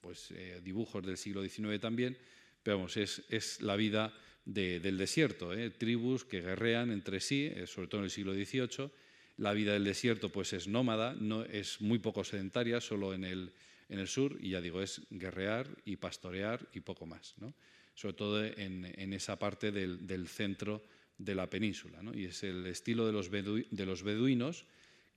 pues, 0.00 0.30
eh, 0.32 0.60
dibujos 0.62 1.04
del 1.04 1.16
siglo 1.16 1.46
XIX 1.46 1.80
también, 1.80 2.16
pero 2.62 2.78
vamos, 2.78 2.96
es, 2.96 3.22
es 3.28 3.60
la 3.62 3.76
vida 3.76 4.12
del 4.44 4.98
desierto, 4.98 5.52
tribus 5.78 6.24
que 6.24 6.40
guerrean 6.40 6.90
entre 6.90 7.20
sí, 7.20 7.52
sobre 7.66 7.88
todo 7.88 8.00
en 8.00 8.06
el 8.06 8.10
siglo 8.10 8.34
XVIII. 8.34 8.90
La 9.36 9.52
vida 9.52 9.72
del 9.72 9.84
desierto 9.84 10.28
pues, 10.28 10.52
es 10.52 10.66
nómada, 10.66 11.14
no, 11.14 11.44
es 11.44 11.80
muy 11.80 11.98
poco 11.98 12.24
sedentaria, 12.24 12.80
solo 12.80 13.14
en 13.14 13.24
el, 13.24 13.52
en 13.88 13.98
el 13.98 14.08
sur, 14.08 14.36
y 14.40 14.50
ya 14.50 14.60
digo, 14.60 14.82
es 14.82 15.02
guerrear 15.10 15.66
y 15.84 15.96
pastorear 15.96 16.66
y 16.74 16.80
poco 16.80 17.06
más, 17.06 17.34
¿no? 17.38 17.54
sobre 17.94 18.14
todo 18.14 18.44
en, 18.44 19.12
esa 19.12 19.38
parte 19.38 19.72
del, 19.72 20.28
centro 20.28 20.82
de 21.18 21.34
la 21.34 21.50
península. 21.50 22.02
¿no? 22.02 22.16
Y 22.16 22.24
es 22.24 22.42
el 22.44 22.66
estilo 22.66 23.06
de 23.06 23.12
los, 23.12 23.30
de 23.30 23.86
los 23.86 24.02
beduinos 24.02 24.64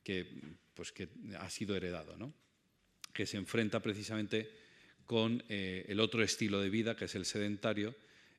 que, 0.03 0.27
pues, 0.73 0.91
que 0.91 1.07
ha 1.39 1.49
sido 1.49 1.75
heredado, 1.75 2.17
¿no? 2.17 2.33
que 3.13 3.25
se 3.25 3.37
enfrenta 3.37 3.79
precisamente 3.79 4.49
con 5.05 5.43
eh, 5.49 5.85
el 5.87 5.99
otro 5.99 6.23
estilo 6.23 6.61
de 6.61 6.69
vida, 6.69 6.95
que 6.95 7.05
es 7.05 7.15
el 7.15 7.25
sedentario, 7.25 7.95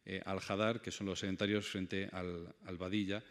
eh, 0.07 0.21
al 0.25 0.41
Hadar, 0.47 0.83
que 0.83 0.91
son 0.91 1.07
los 1.07 1.21
sedentarios 1.21 1.67
frente 1.67 2.09
al, 2.13 2.55
al 2.67 2.77
Badilla, 2.77 3.23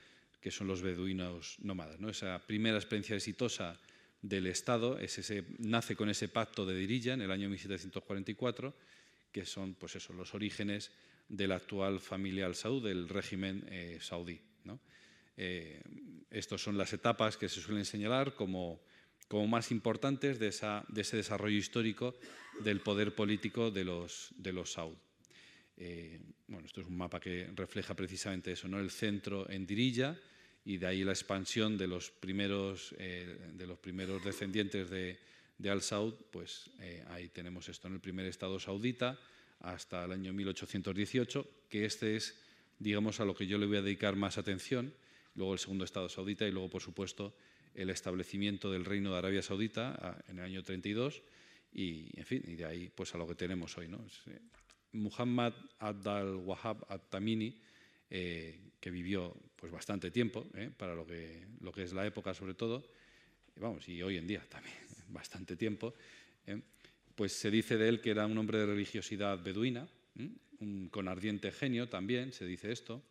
que 0.42 0.52
son 0.52 0.68
los 0.68 0.82
beduinos 0.82 1.58
nómadas. 1.62 2.00
¿no? 2.00 2.10
Esa 2.10 2.42
primera 2.46 2.78
experiencia 2.78 3.16
exitosa 3.16 3.80
del 4.22 4.48
Estado, 4.48 4.98
ese, 5.00 5.46
nace 5.60 5.96
con 5.96 6.10
ese 6.10 6.30
pacto 6.30 6.66
de 6.66 6.75
Dirilla 6.75 7.13
en 7.13 7.22
el 7.22 7.32
año 7.32 7.50
1744, 7.50 8.74
que 9.32 9.46
son 9.46 9.75
pues 9.75 9.96
eso, 9.96 10.13
los 10.13 10.34
orígenes 10.34 10.92
de 11.30 11.48
la 11.48 11.56
actual 11.56 12.00
familia 12.00 12.46
al-Saud, 12.46 12.84
del 12.84 13.08
régimen 13.08 13.66
eh, 13.70 14.00
saudí. 14.02 14.40
¿no? 14.63 14.80
Eh, 15.38 15.82
estas 16.30 16.62
son 16.62 16.78
las 16.78 16.94
etapas 16.94 17.38
que 17.38 17.50
se 17.50 17.62
suelen 17.62 17.86
señalar 17.86 18.34
como, 18.34 18.82
como 19.27 19.48
más 19.48 19.72
importantes 19.72 20.39
de, 20.39 20.51
de, 20.89 21.01
ese 21.01 21.18
desarrollo 21.18 21.58
histórico 21.58 22.15
del 22.62 22.82
poder 22.82 23.15
político 23.15 23.72
de 23.72 23.84
los, 23.84 24.30
de 24.38 24.53
los 24.53 24.74
Saud. 24.74 24.96
Eh, 25.77 26.20
bueno, 26.48 26.65
esto 26.68 26.82
es 26.82 26.88
un 26.88 26.98
mapa 26.98 27.20
que 27.20 27.50
refleja 27.56 27.96
precisamente 27.96 28.51
eso, 28.51 28.68
¿no? 28.68 28.80
el 28.80 28.92
centro 28.92 29.50
en 29.50 29.65
Dirilla, 29.65 30.18
y 30.65 30.77
de 30.77 30.88
ahí 30.88 31.03
la 31.03 31.12
expansión 31.12 31.77
de 31.77 31.88
los 31.88 32.12
primeros, 32.12 32.96
eh, 32.98 33.51
de 33.53 33.68
los 33.68 33.80
primeros 33.80 34.24
descendientes 34.24 34.89
de, 34.89 35.18
Al-Saud, 35.70 36.13
pues 36.32 36.70
eh, 36.82 37.03
ahí 37.10 37.30
tenemos 37.30 37.70
esto 37.70 37.88
en 37.88 37.94
el 37.94 38.01
primer 38.01 38.25
Estado 38.25 38.60
saudita 38.60 39.18
hasta 39.62 40.03
el 40.03 40.12
año 40.12 40.34
1818, 40.34 41.48
que 41.70 41.86
este 41.86 42.18
es, 42.18 42.38
digamos, 42.80 43.22
a 43.22 43.25
lo 43.25 43.34
que 43.34 43.48
yo 43.48 43.58
le 43.58 43.65
voy 43.65 43.77
a 43.77 43.82
dedicar 43.82 44.18
más 44.18 44.38
atención, 44.38 44.94
luego 45.36 45.53
el 45.53 45.60
segundo 45.60 45.86
Estado 45.86 46.10
saudita 46.10 46.46
y 46.46 46.51
luego, 46.51 46.70
por 46.70 46.82
supuesto, 46.82 47.34
el 47.74 47.89
establecimiento 47.89 48.72
del 48.72 48.86
Reino 48.86 49.12
de 49.12 49.18
Arabia 49.18 49.42
Saudita 49.42 50.24
en 50.27 50.39
el 50.39 50.46
año 50.46 50.63
32 50.63 51.22
y, 51.74 52.10
en 52.18 52.25
fin, 52.25 52.44
y 52.48 52.56
de 52.56 52.65
ahí 52.65 52.92
pues 52.94 53.13
a 53.15 53.18
lo 53.18 53.27
que 53.27 53.36
tenemos 53.36 53.77
hoy. 53.77 53.88
¿no? 53.88 54.06
Eh, 54.27 54.39
Muhammad 54.94 55.53
Abdal-Wahhab 55.80 56.86
At-Tamini, 56.89 57.60
que 58.10 58.92
vivió 58.92 59.36
pues 59.56 59.72
bastante 59.72 60.12
tiempo, 60.12 60.46
¿eh? 60.53 60.70
para 60.75 60.94
lo 60.94 61.08
que, 61.08 61.48
lo 61.62 61.72
que 61.72 61.84
es 61.84 61.94
la 61.94 62.06
época 62.06 62.34
sobre 62.34 62.53
todo, 62.53 62.86
y 63.56 63.60
vamos, 63.60 63.88
y 63.88 64.03
hoy 64.03 64.18
en 64.18 64.27
día 64.27 64.46
también, 64.50 64.75
bastante 65.08 65.56
tiempo, 65.56 65.94
¿eh? 66.46 66.62
pues 67.15 67.34
se 67.34 67.50
dice 67.50 67.77
de 67.77 67.89
él 67.89 68.01
que 68.01 68.12
era 68.12 68.25
un 68.25 68.38
hombre 68.38 68.60
de 68.60 68.65
religiosidad 68.65 69.42
beduina, 69.42 69.88
con 70.92 71.08
ardiente 71.08 71.51
genio 71.51 71.89
también, 71.89 72.32
se 72.34 72.46
dice 72.46 72.72
esto, 72.72 73.03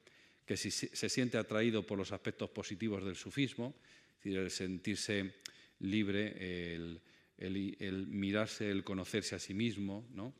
que 0.46 0.56
si, 0.56 0.70
se 0.70 1.08
siente 1.08 1.38
atraído 1.38 1.86
por 1.86 1.98
los 1.98 2.12
aspectos 2.12 2.50
positivos 2.50 3.04
del 3.04 3.16
sufismo, 3.16 3.74
decir, 4.22 4.38
el 4.38 4.50
sentirse 4.50 5.34
libre, 5.80 6.74
el, 6.74 7.00
el 7.38 8.06
mirarse, 8.06 8.70
el 8.70 8.84
conocerse 8.84 9.34
a 9.34 9.38
sí 9.38 9.54
mismo, 9.54 10.06
¿no? 10.14 10.32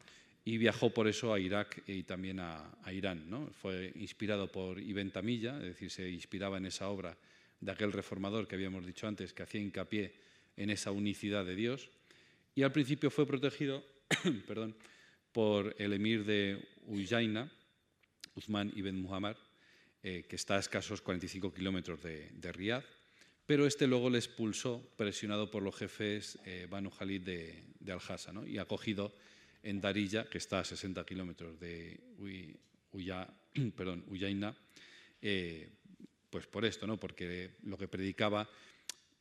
y 0.45 0.59
viajó 0.59 0.91
por 0.91 1.07
eso 1.07 1.33
a 1.33 1.39
Irak 1.39 1.83
y 1.87 2.03
también 2.03 2.41
a, 2.41 2.71
Irán. 2.93 3.31
¿no? 3.31 3.49
Fue 3.61 3.93
inspirado 3.97 4.51
por 4.51 4.81
Ibn 4.81 5.11
Tamilla, 5.11 5.57
es 5.59 5.65
decir, 5.65 5.91
se 5.91 6.11
inspiraba 6.11 6.59
en 6.59 6.67
esa 6.67 6.89
obra 6.89 7.17
de 7.61 7.71
aquel 7.71 7.93
reformador 7.93 8.49
que 8.49 8.57
habíamos 8.57 8.85
dicho 8.85 9.07
antes, 9.07 9.33
que 9.33 9.45
hacía 9.45 9.61
hincapié 9.61 10.13
en 10.57 10.71
esa 10.71 10.91
unicidad 10.91 11.45
de 11.45 11.55
Dios. 11.55 11.89
Y 12.55 12.63
al 12.65 12.73
principio 12.73 13.11
fue 13.11 13.27
protegido 13.27 13.85
perdón, 14.47 14.75
por 15.33 15.75
el 15.79 15.93
emir 15.93 16.25
de 16.25 16.69
Uyaina, 16.87 17.51
Uthman 18.35 18.73
ibn 18.75 19.01
Muhammad, 19.01 19.37
eh, 20.03 20.25
que 20.29 20.37
está 20.37 20.57
a 20.57 20.59
escasos 20.59 21.01
45 21.01 21.55
kilómetros 21.55 22.03
de, 22.03 22.31
de 22.33 22.53
Riyadh, 22.53 22.85
pero 23.53 23.67
este 23.67 23.87
luego 23.87 24.09
le 24.09 24.17
expulsó, 24.17 24.83
presionado 24.97 25.51
por 25.51 25.63
los 25.63 25.77
jefes 25.77 26.39
eh, 26.47 26.67
Banu 26.71 26.89
Khalid 26.89 27.21
de, 27.21 27.63
de 27.81 27.93
Al-Hassa, 27.93 28.33
¿no? 28.33 28.47
y 28.47 28.57
acogido 28.57 29.13
en 29.63 29.79
Darilla, 29.79 30.25
que 30.25 30.39
está 30.39 30.61
a 30.61 30.65
60 30.65 31.05
kilómetros 31.05 31.61
de 31.61 32.01
Uyaina, 32.95 34.57
eh, 35.21 35.69
pues 36.31 36.47
por 36.47 36.65
esto, 36.65 36.87
¿no? 36.87 36.99
porque 36.99 37.51
lo 37.65 37.77
que 37.77 37.89
predicaba 37.89 38.49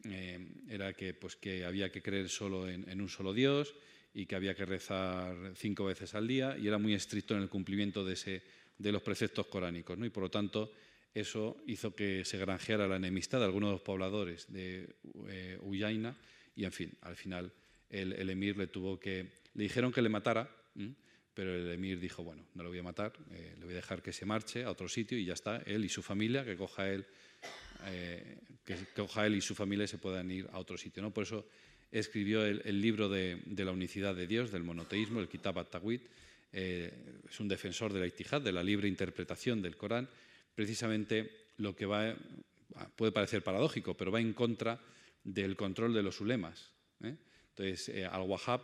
eh, 0.05 0.39
era 0.69 0.93
que, 0.93 1.13
pues, 1.13 1.35
que 1.35 1.65
había 1.65 1.91
que 1.91 2.01
creer 2.01 2.29
solo 2.29 2.69
en, 2.69 3.01
un 3.01 3.09
solo 3.09 3.33
Dios 3.33 3.75
y 4.13 4.27
que 4.27 4.35
había 4.35 4.55
que 4.55 4.63
rezar 4.63 5.35
cinco 5.57 5.83
veces 5.83 6.15
al 6.15 6.25
día 6.25 6.57
y 6.57 6.69
era 6.69 6.77
muy 6.77 6.93
estricto 6.93 7.35
en 7.35 7.41
el 7.41 7.49
cumplimiento 7.49 8.05
de, 8.05 8.13
ese, 8.13 8.43
de 8.77 8.93
los 8.93 9.01
preceptos 9.01 9.47
coránicos. 9.47 9.97
¿no? 9.97 10.05
Y 10.05 10.09
por 10.09 10.23
lo 10.23 10.31
tanto, 10.31 10.71
eso 11.13 11.57
hizo 11.67 11.95
que 11.95 12.23
se 12.25 12.37
granjeara 12.37 12.87
la 12.87 12.95
enemistad 12.95 13.39
de 13.39 13.45
algunos 13.45 13.69
de 13.69 13.73
los 13.73 13.81
pobladores 13.81 14.51
de 14.51 14.95
eh, 15.27 15.57
Uyaina 15.61 16.15
y, 16.55 16.65
en 16.65 16.71
fin, 16.71 16.91
al 17.01 17.15
final 17.15 17.51
el, 17.89 18.29
emir 18.29 18.57
le 18.57 18.67
tuvo 18.67 18.99
que 18.99 19.27
le 19.53 19.63
dijeron 19.63 19.91
que 19.91 20.01
le 20.01 20.09
matara, 20.09 20.49
pero 21.33 21.55
el 21.55 21.69
emir 21.71 21.99
dijo, 21.99 22.23
bueno, 22.23 22.45
no 22.55 22.63
lo 22.63 22.69
voy 22.69 22.79
a 22.79 22.83
matar, 22.83 23.13
eh, 23.31 23.55
le 23.59 23.65
voy 23.65 23.73
a 23.73 23.77
dejar 23.77 24.01
que 24.01 24.13
se 24.13 24.25
marche 24.25 24.63
a 24.63 24.71
otro 24.71 24.87
sitio 24.87 25.17
y 25.17 25.25
ya 25.25 25.33
está, 25.33 25.57
él 25.65 25.83
y 25.83 25.89
su 25.89 26.01
familia, 26.01 26.45
que 26.45 26.55
coja 26.55 26.89
él, 26.89 27.05
eh, 27.87 28.37
que 28.63 28.77
coja 28.95 29.25
él 29.25 29.35
y 29.35 29.41
su 29.41 29.55
familia 29.55 29.87
se 29.87 29.97
puedan 29.97 30.31
ir 30.31 30.47
a 30.53 30.59
otro 30.59 30.77
sitio. 30.77 31.03
¿no? 31.03 31.13
Por 31.13 31.23
eso 31.23 31.45
escribió 31.91 32.45
el, 32.45 32.81
libro 32.81 33.09
de, 33.09 33.39
la 33.57 33.71
unicidad 33.71 34.15
de 34.15 34.27
Dios, 34.27 34.51
del 34.51 34.63
monoteísmo, 34.63 35.19
el 35.19 35.27
Kitab 35.27 35.59
at-Tawhid. 35.59 36.01
Eh, 36.53 36.91
es 37.29 37.39
un 37.39 37.47
defensor 37.47 37.93
de 37.93 37.99
la 37.99 38.07
itihad, 38.07 38.41
de 38.41 38.51
la 38.51 38.63
libre 38.63 38.87
interpretación 38.87 39.61
del 39.61 39.77
Corán. 39.77 40.09
Precisamente 40.55 41.47
lo 41.57 41.75
que 41.75 41.85
va, 41.85 42.15
puede 42.95 43.11
parecer 43.11 43.43
paradójico, 43.43 43.95
pero 43.95 44.11
va 44.11 44.19
en 44.19 44.33
contra 44.33 44.79
del 45.23 45.55
control 45.55 45.93
de 45.93 46.03
los 46.03 46.21
ulemas. 46.21 46.71
Entonces, 47.01 47.91
al-Wahhab 48.11 48.61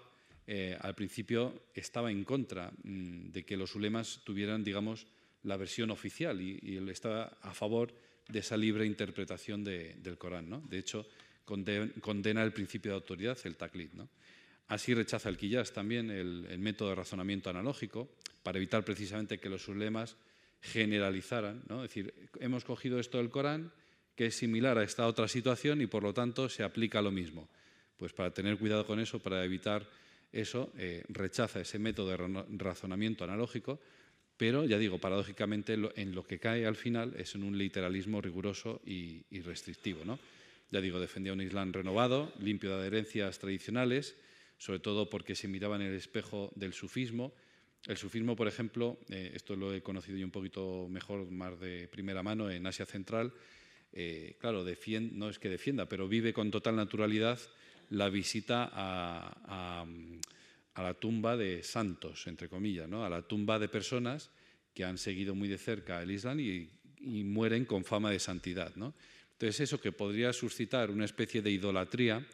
eh, 0.49 0.77
al 0.79 0.95
principio 0.95 1.67
estaba 1.73 2.09
en 2.09 2.23
contra 2.23 2.71
mm, 2.71 3.31
de 3.31 3.43
que 3.43 3.57
los 3.57 3.75
ulemas 3.75 4.21
tuvieran, 4.23 4.63
digamos, 4.63 5.05
la 5.43 5.57
versión 5.57 5.91
oficial 5.91 6.39
y, 6.39 6.77
él 6.77 6.87
estaba 6.87 7.37
a 7.41 7.53
favor 7.53 7.93
de 8.29 8.39
esa 8.39 8.55
libre 8.55 8.85
interpretación 8.85 9.63
del 9.63 10.17
Corán. 10.17 10.67
De 10.69 10.77
hecho, 10.77 11.05
condena, 11.45 12.43
el 12.43 12.53
principio 12.53 12.91
de 12.91 12.95
autoridad, 12.95 13.37
el 13.43 13.55
taklid. 13.55 13.89
Así 14.67 14.93
rechaza 14.93 15.29
el 15.29 15.37
Quillas 15.37 15.71
también 15.71 16.09
el, 16.09 16.57
método 16.59 16.89
de 16.89 16.95
razonamiento 16.95 17.49
analógico 17.49 18.09
para 18.43 18.57
evitar 18.57 18.83
precisamente 18.83 19.39
que 19.39 19.49
los 19.49 19.67
ulemas 19.67 20.15
generalizaran. 20.67 21.63
Es 21.69 21.81
decir, 21.81 22.13
hemos 22.39 22.63
cogido 22.63 22.99
esto 22.99 23.17
del 23.17 23.29
Corán, 23.29 23.71
que 24.15 24.27
es 24.27 24.35
similar 24.35 24.77
a 24.77 24.83
esta 24.83 25.07
otra 25.07 25.27
situación 25.27 25.81
y 25.81 25.87
por 25.87 26.03
lo 26.03 26.13
tanto 26.13 26.49
se 26.49 26.63
aplica 26.63 27.01
lo 27.01 27.11
mismo. 27.11 27.47
Pues 27.97 28.13
para 28.13 28.31
tener 28.31 28.57
cuidado 28.57 28.85
con 28.85 28.99
eso, 28.99 29.19
para 29.19 29.43
evitar 29.43 29.85
eso, 30.31 30.71
eh, 30.77 31.03
rechaza 31.09 31.61
ese 31.61 31.79
método 31.79 32.09
de 32.09 32.57
razonamiento 32.57 33.23
analógico, 33.23 33.79
pero 34.37 34.65
ya 34.65 34.77
digo, 34.77 34.99
paradójicamente 34.99 35.73
en 35.73 36.13
lo 36.13 36.25
que 36.25 36.39
cae 36.39 36.65
al 36.65 36.75
final 36.75 37.15
es 37.17 37.33
en 37.33 37.43
un 37.43 37.57
literalismo 37.57 38.21
riguroso 38.21 38.81
y, 38.85 39.23
y 39.31 39.41
restrictivo. 39.41 40.05
¿no? 40.05 40.19
Ya 40.69 40.81
digo, 40.81 40.99
defendía 40.99 41.33
un 41.33 41.41
Islam 41.41 41.73
renovado, 41.73 42.31
limpio 42.39 42.69
de 42.71 42.81
adherencias 42.81 43.39
tradicionales, 43.39 44.15
sobre 44.57 44.79
todo 44.79 45.09
porque 45.09 45.35
se 45.35 45.47
miraba 45.47 45.75
en 45.75 45.83
el 45.83 45.95
espejo 45.95 46.51
del 46.55 46.73
sufismo. 46.73 47.33
El 47.85 47.97
sufismo, 47.97 48.35
por 48.35 48.47
ejemplo, 48.47 48.97
eh, 49.09 49.31
esto 49.33 49.55
lo 49.55 49.73
he 49.73 49.81
conocido 49.81 50.17
yo 50.17 50.25
un 50.25 50.31
poquito 50.31 50.87
mejor, 50.89 51.29
más 51.31 51.59
de 51.59 51.87
primera 51.87 52.23
mano, 52.23 52.49
en 52.49 52.65
Asia 52.65 52.85
Central, 52.85 53.33
eh, 53.93 54.35
claro, 54.39 54.65
no 55.13 55.29
es 55.29 55.39
que 55.39 55.49
defienda, 55.49 55.87
pero 55.87 56.07
vive 56.07 56.33
con 56.33 56.51
total 56.51 56.75
naturalidad 56.75 57.39
la 57.89 58.09
visita 58.09 58.69
a, 58.73 59.85
la 60.75 60.93
tumba 60.93 61.35
de 61.35 61.63
santos, 61.63 62.27
entre 62.27 62.49
comillas, 62.49 62.87
¿no? 62.87 63.03
a 63.03 63.09
la 63.09 63.23
tumba 63.23 63.57
de 63.57 63.67
personas 63.67 64.29
que 64.73 64.83
han 64.83 64.97
seguido 64.97 65.33
muy 65.33 65.47
de 65.47 65.57
cerca 65.57 66.01
el 66.01 66.11
Islam 66.11 66.39
y, 66.39 66.69
mueren 66.99 67.65
con 67.65 67.85
fama 67.85 68.11
de 68.11 68.19
santidad. 68.19 68.75
¿no? 68.75 68.93
Entonces, 69.33 69.61
eso 69.61 69.79
que 69.79 69.91
podría 69.91 70.33
suscitar 70.33 70.91
una 70.91 71.05
especie 71.05 71.41
de 71.41 71.51
idolatría, 71.51 72.25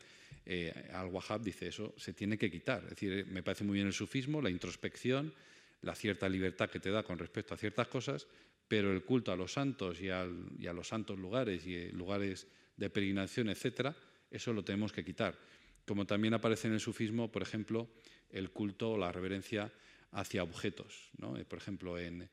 eh, 0.45 0.89
Al-Wahhab 0.93 1.41
dice 1.41 1.67
eso 1.67 1.93
se 1.97 2.13
tiene 2.13 2.37
que 2.37 2.51
quitar. 2.51 2.83
Es 2.83 2.91
decir, 2.91 3.25
me 3.27 3.43
parece 3.43 3.63
muy 3.63 3.75
bien 3.75 3.87
el 3.87 3.93
sufismo, 3.93 4.41
la 4.41 4.49
introspección, 4.49 5.33
la 5.81 5.95
cierta 5.95 6.27
libertad 6.27 6.69
que 6.69 6.79
te 6.79 6.91
da 6.91 7.03
con 7.03 7.17
respecto 7.17 7.53
a 7.53 7.57
ciertas 7.57 7.87
cosas, 7.87 8.27
pero 8.67 8.91
el 8.91 9.03
culto 9.03 9.31
a 9.31 9.35
los 9.35 9.53
santos 9.53 10.01
y, 10.01 10.09
a 10.09 10.25
los 10.73 10.87
santos 10.87 11.19
lugares 11.19 11.65
y 11.65 11.91
lugares 11.91 12.47
de 12.77 12.89
peregrinación, 12.89 13.49
etcétera, 13.49 13.95
eso 14.31 14.53
lo 14.53 14.63
tenemos 14.63 14.91
que 14.91 15.05
quitar. 15.05 15.37
Como 15.85 16.05
también 16.05 16.33
aparece 16.33 16.67
en 16.67 16.73
el 16.73 16.79
sufismo, 16.79 17.31
por 17.31 17.41
ejemplo, 17.41 17.89
el 18.29 18.49
culto 18.51 18.91
o 18.91 18.97
la 18.97 19.11
reverencia 19.11 19.71
hacia 20.11 20.43
objetos. 20.43 21.11
Eh, 21.37 21.45
por 21.45 21.59
ejemplo, 21.59 21.99
en, 21.99 22.29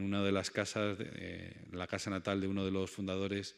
una 0.00 0.22
de 0.22 0.32
las 0.32 0.50
casas, 0.50 0.98
eh, 1.00 1.66
la 1.72 1.86
casa 1.86 2.10
natal 2.10 2.40
de 2.40 2.46
uno 2.46 2.64
de 2.64 2.70
los 2.70 2.90
fundadores 2.90 3.56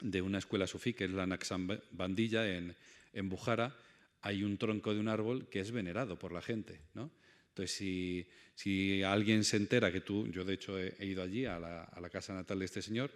de 0.00 0.22
una 0.22 0.38
escuela 0.38 0.66
sufí, 0.66 0.94
que 0.94 1.04
es 1.04 1.10
la 1.10 1.26
Naxam 1.26 1.68
Bandilla, 1.92 2.48
en, 2.48 2.74
en 3.12 3.28
Bujara, 3.28 3.76
hay 4.22 4.42
un 4.42 4.58
tronco 4.58 4.94
de 4.94 5.00
un 5.00 5.08
árbol 5.08 5.48
que 5.48 5.60
es 5.60 5.70
venerado 5.70 6.18
por 6.18 6.32
la 6.32 6.42
gente. 6.42 6.80
¿no? 6.94 7.10
Entonces, 7.48 7.76
si, 7.76 8.26
si, 8.54 9.02
alguien 9.02 9.44
se 9.44 9.56
entera 9.56 9.92
que 9.92 10.00
tú, 10.00 10.26
yo 10.28 10.44
de 10.44 10.54
hecho 10.54 10.78
he, 10.78 10.94
ido 11.04 11.22
allí 11.22 11.44
a 11.46 11.58
la, 11.58 11.84
a 11.84 12.00
la, 12.00 12.10
casa 12.10 12.34
natal 12.34 12.58
de 12.58 12.64
este 12.64 12.82
señor, 12.82 13.10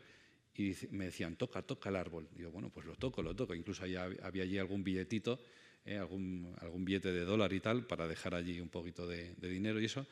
y 0.54 0.74
me 0.90 1.06
decían, 1.06 1.36
toca, 1.36 1.62
toca 1.62 1.88
el 1.88 1.96
árbol. 1.96 2.28
Digo, 2.34 2.50
bueno, 2.50 2.70
pues 2.70 2.84
lo 2.84 2.96
toco, 2.96 3.22
lo 3.22 3.34
toco. 3.34 3.54
Incluso 3.54 3.84
había, 3.84 4.10
había 4.22 4.42
allí 4.42 4.58
algún 4.58 4.82
billetito, 4.82 5.40
eh, 5.84 5.96
algún, 5.96 6.52
algún, 6.60 6.84
billete 6.84 7.12
de 7.12 7.24
dólar 7.24 7.52
y 7.52 7.60
tal, 7.60 7.86
para 7.86 8.08
dejar 8.08 8.34
allí 8.34 8.60
un 8.60 8.68
poquito 8.68 9.06
de 9.06 9.34
dinero 9.40 9.80
y 9.80 9.84
eso. 9.84 10.06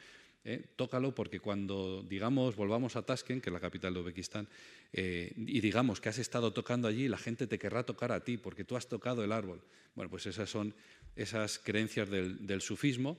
¿Eh? 0.44 0.64
tócalo 0.76 1.14
porque 1.14 1.40
cuando, 1.40 2.02
digamos, 2.02 2.56
volvamos 2.56 2.96
a 2.96 3.02
Tashkent, 3.02 3.42
que 3.42 3.50
es 3.50 3.54
la 3.54 3.60
capital 3.60 3.94
de 3.94 4.00
Uzbekistán, 4.00 4.48
eh, 4.92 5.32
y 5.36 5.60
digamos 5.60 6.00
que 6.00 6.08
has 6.08 6.18
estado 6.18 6.52
tocando 6.52 6.88
allí, 6.88 7.08
la 7.08 7.18
gente 7.18 7.46
te 7.46 7.58
querrá 7.58 7.84
tocar 7.84 8.12
a 8.12 8.22
ti 8.22 8.36
porque 8.36 8.64
tú 8.64 8.76
has 8.76 8.88
tocado 8.88 9.24
el 9.24 9.32
árbol. 9.32 9.60
Bueno, 9.94 10.10
pues 10.10 10.26
esas 10.26 10.48
son 10.48 10.74
esas 11.16 11.58
creencias 11.58 12.08
del, 12.10 12.60
sufismo 12.60 13.18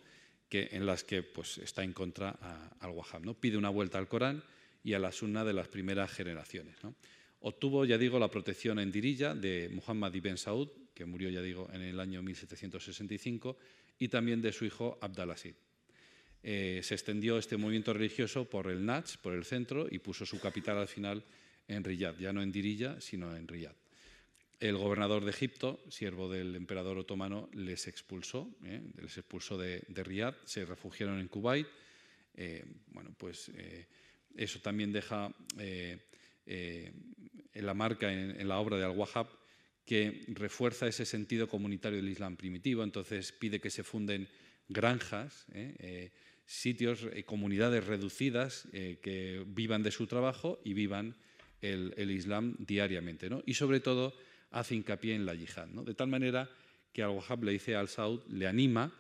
que, 0.50 0.70
en 0.72 0.86
las 0.86 1.04
que 1.04 1.24
pues, 1.24 1.58
está 1.58 1.84
en 1.84 1.94
contra 1.94 2.32
al 2.80 2.92
Wahhab. 2.92 3.26
¿no? 3.26 3.34
Pide 3.34 3.58
una 3.58 3.70
vuelta 3.70 3.98
al 3.98 4.08
Corán 4.08 4.44
y 4.84 4.94
a 4.94 5.00
la 5.00 5.12
sunna 5.12 5.44
de 5.44 5.54
las 5.54 5.68
primeras 5.68 6.12
generaciones. 6.12 6.76
Obtuvo, 7.42 7.86
ya 7.86 7.98
digo, 7.98 8.20
la 8.20 8.32
protección 8.32 8.80
en 8.80 8.92
Dirilla 8.92 9.36
de 9.36 9.70
Muhammad 9.70 10.14
ibn 10.14 10.38
Saud, 10.38 10.70
que 10.94 11.06
murió, 11.06 11.30
ya 11.30 11.42
digo, 11.42 11.70
en 11.74 11.82
el 11.82 12.00
año 12.00 12.22
1765, 12.24 13.58
y 14.00 14.08
también 14.08 14.42
de 14.42 14.52
su 14.52 14.66
hijo 14.66 14.98
Abdalasid. 15.02 15.54
Eh, 16.44 16.82
se 16.84 16.94
extendió 16.94 17.38
este 17.38 17.58
movimiento 17.58 17.94
religioso 17.94 18.46
por 18.46 18.70
el 18.70 18.86
Nach, 18.86 19.18
por 19.18 19.34
el 19.34 19.44
centro, 19.44 19.88
y 19.90 20.00
puso 20.00 20.26
su 20.26 20.40
capital 20.40 20.78
al 20.78 20.88
final 20.88 21.24
en 21.68 21.84
Riyadh, 21.84 22.18
ya 22.20 22.32
no 22.32 22.42
en 22.42 22.52
Dirilla, 22.52 23.02
sino 23.02 23.36
en 23.36 23.48
Riyadh. 23.48 23.76
El 24.60 24.78
gobernador 24.78 25.24
de 25.24 25.32
Egipto, 25.32 25.84
siervo 25.90 26.30
del 26.30 26.56
emperador 26.56 26.98
otomano, 26.98 27.50
les 27.54 27.88
expulsó, 27.88 28.50
eh, 28.64 28.82
les 29.02 29.18
expulsó 29.18 29.58
de, 29.58 29.84
de, 29.88 30.04
Riyadh, 30.04 30.36
se 30.46 30.66
refugiaron 30.66 31.20
en 31.20 31.28
Kuwait. 31.28 31.68
Eh, 32.34 32.66
bueno, 32.88 33.14
pues 33.18 33.52
eso 34.36 34.60
también 34.60 34.92
deja 34.92 35.32
la 37.54 37.74
marca 37.74 38.14
en, 38.14 38.40
en, 38.40 38.48
la 38.48 38.60
obra 38.60 38.78
de 38.78 38.86
Al-Wahhab 38.86 39.28
que 39.88 40.26
refuerza 40.28 40.86
ese 40.86 41.06
sentido 41.06 41.48
comunitario 41.48 41.98
del 41.98 42.10
Islam 42.10 42.36
primitivo, 42.36 42.84
entonces 42.84 43.32
pide 43.32 43.62
que 43.62 43.70
se 43.70 43.84
funden 43.84 44.28
granjas, 44.70 45.46
sitios, 46.48 47.04
y 47.04 47.20
eh, 47.20 47.24
comunidades 47.26 47.86
reducidas 47.86 48.68
eh, 48.72 48.98
que 49.02 49.44
vivan 49.46 49.84
de 49.84 49.92
su 49.92 50.08
trabajo 50.08 50.60
y 50.64 50.74
vivan 50.74 51.16
el, 51.62 52.10
Islam 52.10 52.56
diariamente. 52.60 53.30
Y 53.46 53.54
sobre 53.54 53.82
todo 53.82 54.16
hace 54.52 54.76
hincapié 54.76 55.14
en 55.14 55.26
la 55.26 55.36
yihad. 55.36 55.68
De 55.68 55.94
tal 55.94 56.08
manera 56.08 56.50
que 56.94 57.04
Al-Wahhab 57.04 57.44
le 57.44 57.52
dice 57.52 57.76
al 57.76 57.90
Saud, 57.90 58.24
le 58.30 58.48
anima 58.48 58.92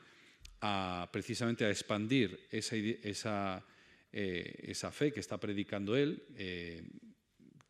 a, 0.61 1.09
precisamente 1.11 1.65
a 1.65 1.69
expandir 1.69 2.47
esa, 2.51 2.75
esa, 2.75 3.65
eh, 4.11 4.65
esa 4.67 4.91
fe 4.91 5.13
que 5.13 5.21
está 5.21 5.39
predicando 5.39 5.95
él, 5.95 6.23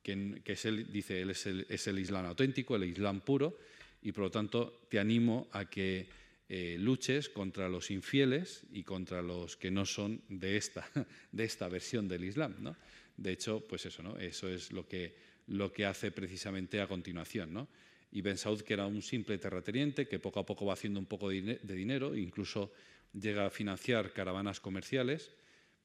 que, 0.02 0.42
es 0.46 0.66
el, 0.66 0.92
dice 0.92 1.22
él 1.22 1.30
es 1.32 1.88
el 1.88 2.00
Islam 2.00 2.26
auténtico, 2.26 2.76
el 2.76 2.86
Islam 2.86 3.22
puro, 3.22 3.58
y 4.02 4.12
por 4.12 4.24
lo 4.24 4.32
tanto 4.32 4.86
te 4.90 5.00
animo 5.00 5.50
a 5.52 5.70
que 5.70 6.08
eh, 6.50 6.78
luches 6.80 7.28
contra 7.28 7.68
los 7.68 7.92
infieles 7.92 8.64
y 8.72 8.84
contra 8.84 9.22
los 9.22 9.58
que 9.58 9.70
no 9.70 9.86
son 9.86 10.22
de 10.30 10.56
esta, 10.56 10.90
de 11.32 11.44
esta 11.44 11.68
versión 11.68 12.08
del 12.08 12.24
Islam. 12.24 12.74
De 13.18 13.32
hecho, 13.34 13.66
pues 13.68 13.86
eso, 13.86 14.02
¿no? 14.02 14.18
eso 14.18 14.48
es 14.48 14.72
lo 14.72 14.88
que, 14.88 15.16
lo 15.48 15.74
que 15.74 15.86
hace 15.86 16.12
precisamente 16.12 16.80
a 16.80 16.88
continuación. 16.88 17.52
¿no? 17.52 17.68
Y 18.12 18.22
Ben 18.22 18.38
Saud, 18.38 18.62
que 18.62 18.74
era 18.74 18.86
un 18.86 19.02
simple 19.02 19.38
terrateniente, 19.38 20.08
que 20.08 20.20
poco 20.20 20.40
a 20.40 20.46
poco 20.46 20.66
va 20.66 20.74
haciendo 20.74 21.00
un 21.00 21.06
poco 21.06 21.30
de, 21.30 21.60
dinero, 21.64 22.16
incluso 22.16 22.72
llega 23.14 23.46
a 23.46 23.50
financiar 23.50 24.14
caravanas 24.14 24.62
comerciales, 24.62 25.34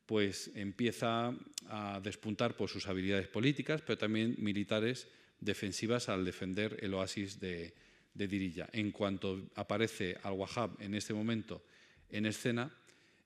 pues 0.06 0.50
empieza 0.54 1.34
a 1.66 2.00
despuntar 2.02 2.56
por 2.56 2.68
sus 2.68 2.86
habilidades 2.86 3.26
políticas, 3.26 3.82
pero 3.82 3.98
también 3.98 4.36
militares 4.38 5.08
defensivas 5.40 6.08
al 6.08 6.24
defender 6.24 6.78
el 6.82 6.94
oasis 6.94 7.40
de, 7.40 7.74
de 8.14 8.28
Dirilla. 8.28 8.68
En 8.72 8.90
cuanto 8.90 9.50
aparece 9.54 10.16
Al-Wahhab 10.22 10.80
en 10.80 10.94
este 10.94 11.14
momento 11.14 11.64
en 12.10 12.26
escena, 12.26 12.70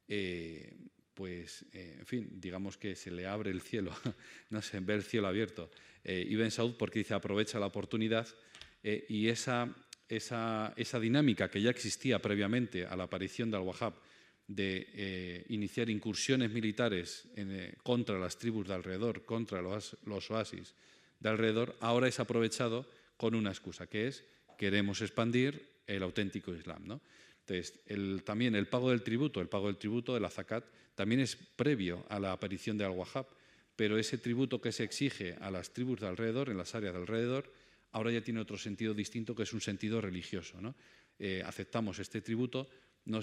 eh, 0.08 0.72
pues, 1.16 1.64
eh, 1.72 1.96
en 2.00 2.06
fin, 2.06 2.28
digamos 2.34 2.76
que 2.76 2.94
se 2.94 3.10
le 3.10 3.26
abre 3.26 3.50
el 3.50 3.62
cielo, 3.62 3.90
no 4.50 4.60
sé, 4.60 4.80
ve 4.80 4.94
el 4.94 5.02
cielo 5.02 5.26
abierto. 5.26 5.70
Eh, 6.04 6.26
Ibn 6.28 6.50
Saud 6.50 6.74
porque 6.76 6.98
dice 6.98 7.14
aprovecha 7.14 7.58
la 7.58 7.66
oportunidad 7.66 8.28
eh, 8.82 9.06
y 9.08 9.28
esa, 9.28 9.74
esa, 10.10 10.74
esa, 10.76 11.00
dinámica 11.00 11.50
que 11.50 11.62
ya 11.62 11.70
existía 11.70 12.20
previamente 12.20 12.84
a 12.84 12.94
la 12.96 13.04
aparición 13.04 13.50
de 13.50 13.56
Al-Wahhab 13.56 13.94
de 14.46 15.44
iniciar 15.48 15.90
incursiones 15.90 16.52
militares 16.52 17.26
contra 17.82 18.16
las 18.16 18.38
tribus 18.38 18.68
de 18.68 18.74
alrededor, 18.74 19.24
contra 19.24 19.60
los, 19.60 19.96
los 20.04 20.30
oasis 20.30 20.72
de 21.18 21.28
alrededor, 21.28 21.74
ahora 21.80 22.06
es 22.06 22.20
aprovechado 22.20 22.88
con 23.16 23.34
una 23.34 23.50
excusa, 23.50 23.88
que 23.88 24.06
es 24.06 24.22
queremos 24.56 25.00
expandir 25.00 25.76
el 25.86 26.02
auténtico 26.02 26.54
Islam. 26.54 26.86
¿no? 26.86 27.00
Entonces, 27.46 27.80
también 28.24 28.54
el 28.54 28.66
pago 28.66 28.90
del 28.90 29.02
tributo, 29.02 29.40
el 29.40 29.48
pago 29.48 29.66
del 29.66 29.76
tributo 29.76 30.14
de 30.14 30.20
la 30.20 30.30
zakat, 30.30 30.64
también 30.94 31.20
es 31.20 31.36
previo 31.36 32.04
a 32.08 32.18
la 32.18 32.32
aparición 32.32 32.76
de 32.76 32.84
Al-Wahhab, 32.84 33.26
pero 33.76 33.98
ese 33.98 34.18
tributo 34.18 34.60
que 34.60 34.72
se 34.72 34.84
exige 34.84 35.36
a 35.40 35.50
las 35.50 35.72
tribus 35.72 36.00
de 36.00 36.08
alrededor, 36.08 36.48
en 36.48 36.56
las 36.56 36.74
áreas 36.74 36.94
de 36.94 37.00
alrededor, 37.00 37.52
ahora 37.92 38.10
ya 38.10 38.22
tiene 38.22 38.40
otro 38.40 38.58
sentido 38.58 38.94
distinto 38.94 39.34
que 39.34 39.44
es 39.44 39.52
un 39.52 39.60
sentido 39.60 40.00
religioso. 40.00 40.58
Eh, 41.18 41.42
aceptamos 41.44 41.98
este 41.98 42.20
tributo 42.20 42.68
no 43.04 43.20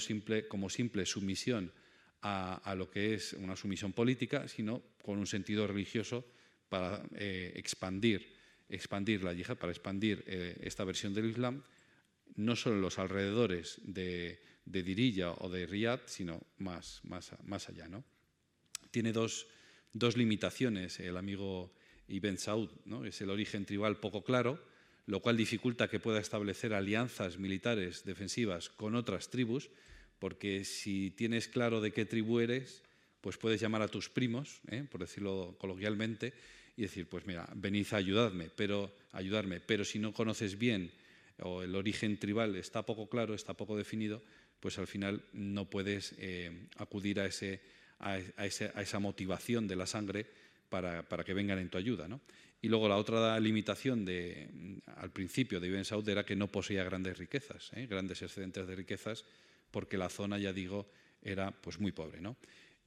como 0.48 0.70
simple 0.70 1.06
sumisión 1.06 1.72
a, 2.22 2.74
lo 2.78 2.90
que 2.90 3.16
es 3.16 3.34
una 3.34 3.56
sumisión 3.56 3.92
política, 3.92 4.48
sino 4.48 4.82
con 5.02 5.18
un 5.18 5.28
sentido 5.28 5.68
religioso 5.68 6.26
para 6.70 7.04
eh, 7.16 7.52
expandir 7.56 8.32
expandir 8.70 9.24
la 9.24 9.34
yihad, 9.34 9.58
para 9.58 9.72
expandir 9.72 10.24
eh, 10.28 10.58
esta 10.62 10.84
versión 10.84 11.14
del 11.14 11.30
Islam, 11.30 11.64
no 12.36 12.56
solo 12.56 12.76
en 12.76 12.82
los 12.82 13.00
alrededores 13.00 13.80
de, 13.84 14.40
Dirilla 14.66 15.32
o 15.32 15.50
de 15.50 15.66
Riyadh, 15.66 16.08
sino 16.08 16.42
más, 16.58 17.02
más, 17.04 17.32
más 17.44 17.70
allá. 17.70 17.88
¿no? 17.88 18.04
Tiene 18.92 19.12
dos, 19.12 19.48
dos, 19.92 20.16
limitaciones 20.16 21.00
el 21.00 21.18
amigo 21.18 21.74
Ibn 22.08 22.38
Saud. 22.38 22.70
¿no? 22.86 23.06
Es 23.06 23.20
el 23.22 23.30
origen 23.30 23.66
tribal 23.66 24.00
poco 24.00 24.24
claro, 24.24 24.64
lo 25.06 25.22
cual 25.22 25.36
dificulta 25.36 25.90
que 25.90 26.00
pueda 26.00 26.20
establecer 26.20 26.74
alianzas 26.74 27.38
militares 27.38 28.06
defensivas 28.06 28.70
con 28.70 28.96
otras 28.96 29.30
tribus, 29.30 29.70
porque 30.20 30.64
si 30.64 31.12
tienes 31.12 31.50
claro 31.50 31.82
de 31.82 31.92
qué 31.92 32.06
tribu 32.06 32.40
eres, 32.40 32.84
pues 33.20 33.38
puedes 33.38 33.60
llamar 33.60 33.82
a 33.82 33.90
tus 33.90 34.10
primos, 34.10 34.62
¿eh? 34.70 34.86
por 34.90 35.02
decirlo 35.02 35.56
coloquialmente, 35.60 36.34
y 36.76 36.84
decir, 36.84 37.08
pues 37.08 37.26
mira, 37.26 37.48
venid 37.56 37.88
a 37.92 37.98
ayudarme, 37.98 38.50
pero, 38.56 38.96
ayudarme, 39.12 39.60
pero 39.60 39.86
si 39.86 40.00
no 40.00 40.14
conoces 40.14 40.58
bien 40.58 40.92
o 41.42 41.64
el 41.64 41.76
origen 41.76 42.18
tribal 42.18 42.56
está 42.56 42.86
poco 42.86 43.08
claro, 43.10 43.34
está 43.34 43.54
poco 43.54 43.78
definido, 43.78 44.22
pues 44.60 44.80
al 44.80 44.88
final 44.88 45.24
no 45.34 45.70
puedes 45.70 46.16
eh, 46.18 46.68
acudir 46.78 47.20
a, 47.20 47.26
ese, 47.26 47.62
a, 48.00 48.18
esa 48.18 49.00
motivación 49.00 49.68
de 49.68 49.76
la 49.76 49.86
sangre 49.86 50.26
para, 50.70 51.04
que 51.04 51.34
vengan 51.34 51.60
en 51.60 51.70
tu 51.70 51.78
ayuda. 51.78 52.08
Y 52.62 52.70
luego 52.70 52.88
la 52.88 52.98
otra 52.98 53.40
limitación 53.40 54.06
de, 54.06 54.80
al 54.96 55.12
principio 55.12 55.60
de 55.60 55.68
Ibn 55.68 55.86
Saud 55.86 56.08
era 56.08 56.26
que 56.26 56.36
no 56.36 56.48
poseía 56.48 56.84
grandes 56.84 57.18
riquezas, 57.18 57.72
¿eh? 57.74 57.88
grandes 57.88 58.22
excedentes 58.22 58.66
de 58.66 58.76
riquezas, 58.76 59.26
porque 59.70 59.98
la 59.98 60.10
zona, 60.10 60.38
ya 60.38 60.54
digo, 60.54 60.90
era 61.22 61.52
pues, 61.52 61.80
muy 61.80 61.92
pobre. 61.92 62.22
¿no? 62.22 62.38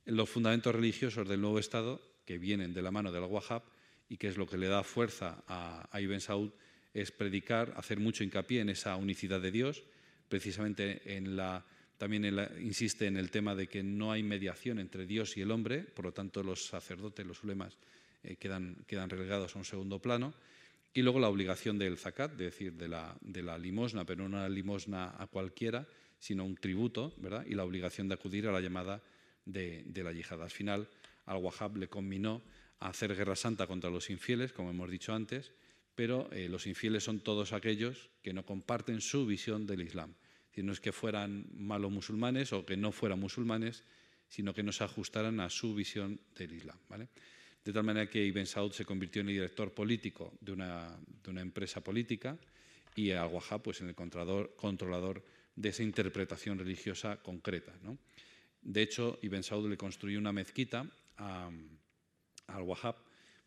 Los 0.07 0.31
fundamentos 0.31 0.75
religiosos 0.75 1.29
del 1.29 1.41
nuevo 1.41 1.59
Estado, 1.59 2.01
que 2.25 2.39
vienen 2.39 2.73
de 2.75 2.83
la 2.83 2.91
mano 2.91 3.13
del 3.13 3.25
Wahhab 3.25 3.76
y 4.09 4.17
que 4.17 4.29
es 4.29 4.37
lo 4.37 4.47
que 4.47 4.59
le 4.59 4.69
da 4.69 4.83
fuerza 4.83 5.43
a, 5.49 6.01
Ibn 6.01 6.21
Saud, 6.21 6.51
es 6.95 7.11
predicar, 7.11 7.75
hacer 7.77 7.99
mucho 7.99 8.25
hincapié 8.25 8.61
en 8.61 8.71
esa 8.71 8.97
unicidad 8.97 9.41
de 9.41 9.51
Dios, 9.51 9.83
precisamente 10.29 11.17
en 11.17 11.37
la, 11.37 11.65
también 11.99 12.25
insiste 12.61 13.07
en 13.07 13.17
el 13.17 13.31
tema 13.31 13.55
de 13.55 13.69
que 13.69 13.83
no 13.83 14.13
hay 14.13 14.23
mediación 14.23 14.79
entre 14.79 15.07
Dios 15.07 15.37
y 15.37 15.43
el 15.43 15.51
hombre, 15.51 15.81
por 15.81 16.05
lo 16.05 16.13
tanto 16.13 16.43
los 16.43 16.67
sacerdotes, 16.67 17.27
los 17.27 17.43
ulemas, 17.43 17.77
eh, 18.23 18.37
quedan, 18.37 18.77
quedan, 18.87 19.11
relegados 19.11 19.55
a 19.55 19.59
un 19.59 19.65
segundo 19.65 20.01
plano. 20.01 20.35
Y 20.95 21.03
luego 21.03 21.21
la 21.21 21.29
obligación 21.29 21.79
del 21.79 21.99
zakat, 21.99 22.33
es 22.33 22.39
decir, 22.39 22.73
de 22.73 22.89
la, 22.89 23.15
de 23.21 23.43
la 23.43 23.59
limosna, 23.59 24.07
pero 24.07 24.27
no 24.27 24.39
una 24.39 24.49
limosna 24.49 25.15
a 25.19 25.27
cualquiera, 25.27 25.87
sino 26.19 26.45
un 26.45 26.57
tributo, 26.57 27.13
¿verdad? 27.19 27.45
Y 27.47 27.55
la 27.55 27.65
obligación 27.65 28.09
de 28.09 28.15
acudir 28.15 28.47
a 28.47 28.53
la 28.53 28.61
llamada 28.61 29.03
de, 29.45 29.83
de 29.85 30.03
la 30.03 30.13
yihad. 30.13 30.43
Al 30.43 30.51
final, 30.51 30.89
al 31.27 31.37
Wahhab 31.37 31.77
le 31.77 31.89
combinó 31.89 32.43
hacer 32.81 33.15
guerra 33.15 33.37
santa 33.37 33.67
contra 33.67 33.91
los 33.91 34.11
infieles, 34.11 34.53
como 34.53 34.71
hemos 34.71 34.91
dicho 34.91 35.15
antes, 35.15 35.53
pero 35.95 36.31
eh, 36.33 36.49
los 36.49 36.67
infieles 36.67 37.05
son 37.05 37.21
todos 37.21 37.53
aquellos 37.53 38.11
que 38.23 38.33
no 38.33 38.45
comparten 38.45 39.01
su 39.01 39.27
visión 39.27 39.67
del 39.67 39.83
Islam. 39.83 40.15
No 40.57 40.73
es 40.73 40.81
que 40.81 40.93
fueran 40.93 41.45
malos 41.53 41.93
musulmanes 41.93 42.53
o 42.53 42.65
que 42.65 42.79
no 42.79 42.91
fueran 42.91 43.21
musulmanes, 43.21 43.85
sino 44.29 44.55
que 44.55 44.63
no 44.63 44.73
se 44.73 44.85
ajustaran 44.85 45.39
a 45.41 45.51
su 45.51 45.75
visión 45.75 46.19
del 46.35 46.53
Islam. 46.53 46.79
De 47.63 47.73
tal 47.73 47.85
manera 47.85 48.09
que 48.09 48.25
Ibn 48.25 48.47
Saud 48.47 48.73
se 48.73 48.85
convirtió 48.85 49.21
en 49.21 49.29
el 49.29 49.35
director 49.35 49.75
político 49.75 50.33
de 50.41 50.53
una, 50.53 50.99
empresa 51.27 51.83
política 51.83 52.39
y 52.95 53.11
Al-Wahhab 53.11 53.63
pues, 53.63 53.83
en 53.83 53.89
el 53.89 53.95
controlador, 53.95 55.25
de 55.57 55.69
esa 55.69 55.83
interpretación 55.83 56.59
religiosa 56.59 57.23
concreta. 57.23 57.73
De 58.63 58.83
hecho, 58.83 59.19
Ibn 59.23 59.43
Saud 59.43 59.69
le 59.69 59.77
construyó 59.77 60.19
una 60.19 60.33
mezquita 60.33 60.87
a, 61.19 61.51
a 62.47 62.57
Al-Wahhab 62.57 62.97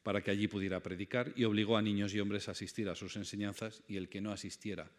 para 0.03 0.21
que 0.21 0.31
allí 0.31 0.47
pudiera 0.47 0.81
predicar 0.81 1.31
y 1.35 1.43
obligó 1.43 1.77
a 1.77 1.81
niños 1.81 2.13
y 2.13 2.19
hombres 2.19 2.47
a 2.47 2.51
asistir 2.51 2.89
a 2.89 2.95
sus 2.95 3.15
enseñanzas 3.15 3.83
y 3.87 3.97
el 3.97 4.09
que 4.09 4.21
no 4.21 4.31
asistiera 4.31 4.89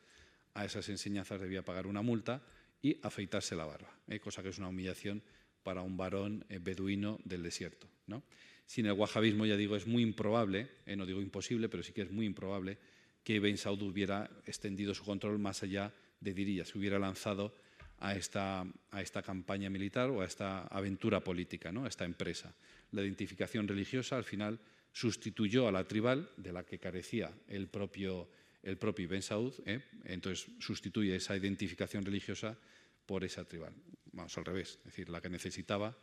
a 0.54 0.64
esas 0.64 0.88
enseñanzas 0.88 1.40
debía 1.40 1.64
pagar 1.64 1.86
una 1.86 2.02
multa 2.02 2.42
y 2.82 2.98
afeitarse 3.02 3.54
la 3.54 3.66
barba, 3.66 3.92
¿eh? 4.08 4.20
cosa 4.20 4.42
que 4.42 4.48
es 4.48 4.58
una 4.58 4.68
humillación 4.68 5.22
para 5.62 5.82
un 5.82 5.96
varón 5.96 6.44
eh, 6.48 6.58
beduino 6.60 7.18
del 7.24 7.42
desierto. 7.42 7.88
¿no? 8.06 8.22
Sin 8.66 8.86
el 8.86 8.92
wahabismo, 8.92 9.46
ya 9.46 9.56
digo, 9.56 9.76
es 9.76 9.86
muy 9.86 10.02
improbable, 10.02 10.68
eh, 10.86 10.96
no 10.96 11.06
digo 11.06 11.20
imposible, 11.20 11.68
pero 11.68 11.82
sí 11.82 11.92
que 11.92 12.02
es 12.02 12.10
muy 12.10 12.26
improbable 12.26 12.78
que 13.22 13.34
Ibn 13.34 13.56
Saud 13.58 13.82
hubiera 13.82 14.30
extendido 14.46 14.94
su 14.94 15.04
control 15.04 15.38
más 15.38 15.62
allá 15.62 15.92
de 16.20 16.34
Diriyah, 16.34 16.64
se 16.64 16.78
hubiera 16.78 16.98
lanzado 16.98 17.54
a 18.00 18.14
esta, 18.14 18.64
a 18.90 19.02
esta, 19.02 19.22
campaña 19.22 19.70
militar 19.70 20.10
o 20.10 20.22
a 20.22 20.26
esta 20.26 20.66
aventura 20.66 21.20
política, 21.20 21.70
¿no? 21.70 21.84
a 21.84 21.88
esta 21.88 22.04
empresa. 22.04 22.54
La 22.92 23.02
identificación 23.02 23.68
religiosa, 23.68 24.16
al 24.16 24.24
final, 24.24 24.58
sustituyó 24.92 25.68
a 25.68 25.72
la 25.72 25.84
tribal, 25.84 26.28
de 26.36 26.52
la 26.52 26.64
que 26.64 26.78
carecía 26.78 27.32
el 27.46 27.68
propio, 27.68 28.28
el 28.62 28.76
propio 28.76 29.08
Ben 29.08 29.22
Saud, 29.22 29.54
¿eh? 29.66 29.82
entonces 30.04 30.50
sustituye 30.58 31.14
esa 31.14 31.36
identificación 31.36 32.04
religiosa 32.04 32.58
por 33.06 33.22
esa 33.22 33.44
tribal. 33.44 33.74
Vamos 34.12 34.36
al 34.38 34.44
revés, 34.44 34.78
es 34.78 34.84
decir, 34.84 35.08
la 35.08 35.20
que 35.20 35.28
necesitaba, 35.28 35.96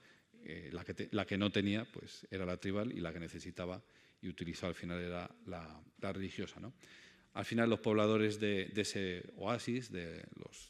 eh, 0.44 0.70
la, 0.72 0.86
que 0.86 1.10
la, 1.12 1.26
que 1.26 1.38
no 1.38 1.52
tenía, 1.52 1.86
pues 1.86 2.26
era 2.32 2.46
la 2.46 2.58
tribal 2.58 2.92
y 2.92 3.02
la 3.02 3.12
que 3.12 3.20
necesitaba 3.20 3.82
y 4.22 4.30
utilizó 4.30 4.68
al 4.68 4.76
final 4.76 5.00
era 5.00 5.30
la, 5.46 5.82
religiosa. 6.14 6.60
¿no? 6.60 6.74
Al 7.38 7.46
final 7.46 7.70
los 7.70 7.80
pobladores 7.80 8.40
de, 8.40 8.74
ese 8.76 9.22
oasis, 9.38 9.92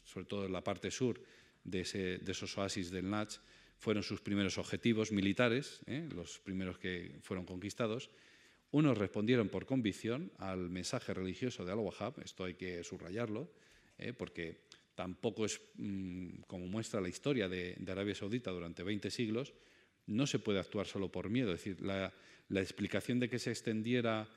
sobre 0.04 0.26
todo 0.26 0.44
en 0.44 0.52
la 0.52 0.62
parte 0.62 0.90
sur 0.90 1.18
de, 1.64 1.80
ese, 1.80 2.20
esos 2.28 2.58
oasis 2.58 2.90
del 2.90 3.08
Nach, 3.08 3.32
fueron 3.78 4.02
sus 4.02 4.20
primeros 4.20 4.58
objetivos 4.58 5.10
militares, 5.10 5.80
¿eh? 5.86 6.06
los 6.14 6.40
primeros 6.40 6.76
que 6.76 7.16
fueron 7.22 7.46
conquistados. 7.46 8.10
Unos 8.70 8.98
respondieron 8.98 9.48
por 9.48 9.64
convicción 9.64 10.30
al 10.36 10.68
mensaje 10.68 11.14
religioso 11.14 11.64
de 11.64 11.72
Al-Wahhab, 11.72 12.20
esto 12.20 12.44
hay 12.44 12.52
que 12.52 12.84
subrayarlo, 12.84 13.50
¿eh? 13.96 14.12
porque 14.12 14.60
tampoco 14.94 15.46
es, 15.46 15.62
mm, 15.76 16.42
como 16.46 16.66
muestra 16.66 17.00
la 17.00 17.08
historia 17.08 17.48
de, 17.48 17.78
Arabia 17.88 18.14
Saudita 18.14 18.50
durante 18.50 18.82
20 18.82 19.10
siglos, 19.10 19.54
no 20.06 20.26
se 20.26 20.38
puede 20.38 20.58
actuar 20.58 20.86
solo 20.86 21.10
por 21.10 21.30
miedo. 21.30 21.54
Es 21.54 21.64
decir, 21.64 21.80
la, 21.80 22.12
explicación 22.60 23.20
de 23.20 23.30
que 23.30 23.38
se 23.38 23.48
extendiera 23.48 24.28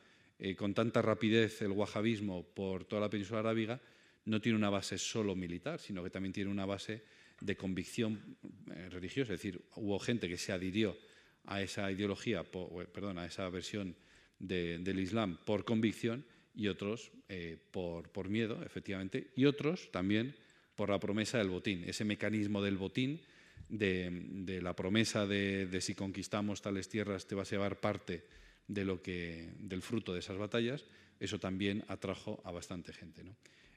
eh, 0.44 0.56
con 0.56 0.74
tanta 0.74 1.04
rapidez 1.04 1.62
el 1.62 1.72
wahhabismo 1.72 2.44
por 2.44 2.86
toda 2.86 3.04
la 3.04 3.10
península 3.12 3.42
arábiga 3.42 3.80
no 4.26 4.42
tiene 4.42 4.58
una 4.58 4.72
base 4.72 4.98
solo 4.98 5.36
militar, 5.36 5.80
sino 5.80 6.04
que 6.04 6.10
también 6.10 6.34
tiene 6.34 6.50
una 6.50 6.66
base 6.66 7.04
de 7.40 7.56
convicción 7.56 8.38
eh, 8.74 8.90
religiosa, 8.90 9.34
es 9.34 9.40
decir, 9.40 9.62
hubo 9.76 10.00
gente 10.00 10.28
que 10.28 10.38
se 10.38 10.52
adhirió 10.52 10.98
a 11.46 11.62
esa 11.62 11.92
ideología, 11.92 12.44
perdón, 12.44 13.20
a 13.20 13.26
esa 13.26 13.48
versión 13.50 13.96
del 14.40 15.00
Islam 15.00 15.38
por 15.46 15.64
convicción 15.64 16.26
y 16.56 16.68
otros 16.68 17.12
eh, 17.30 17.58
por, 17.70 18.30
miedo, 18.30 18.64
efectivamente, 18.64 19.28
y 19.36 19.46
otros 19.46 19.92
también 19.92 20.36
por 20.76 20.90
la 20.90 21.00
promesa 21.00 21.38
del 21.38 21.50
botín, 21.50 21.84
ese 21.86 22.04
mecanismo 22.04 22.64
del 22.64 22.78
botín, 22.78 23.22
de, 23.70 24.60
la 24.62 24.76
promesa 24.76 25.28
de, 25.28 25.80
si 25.82 25.94
conquistamos 25.94 26.64
tales 26.64 26.90
tierras 26.90 27.28
te 27.28 27.36
vas 27.36 27.48
a 27.52 27.56
llevar 27.56 27.80
parte 27.80 28.26
de 28.68 28.86
lo 28.86 29.02
que, 29.02 29.54
del 29.60 29.82
fruto 29.82 30.14
de 30.14 30.20
esas 30.20 30.38
batallas, 30.38 30.86
eso 31.20 31.40
también 31.40 31.84
atrajo 31.88 32.42
a 32.44 32.52
bastante 32.52 32.94
gente. 32.94 33.24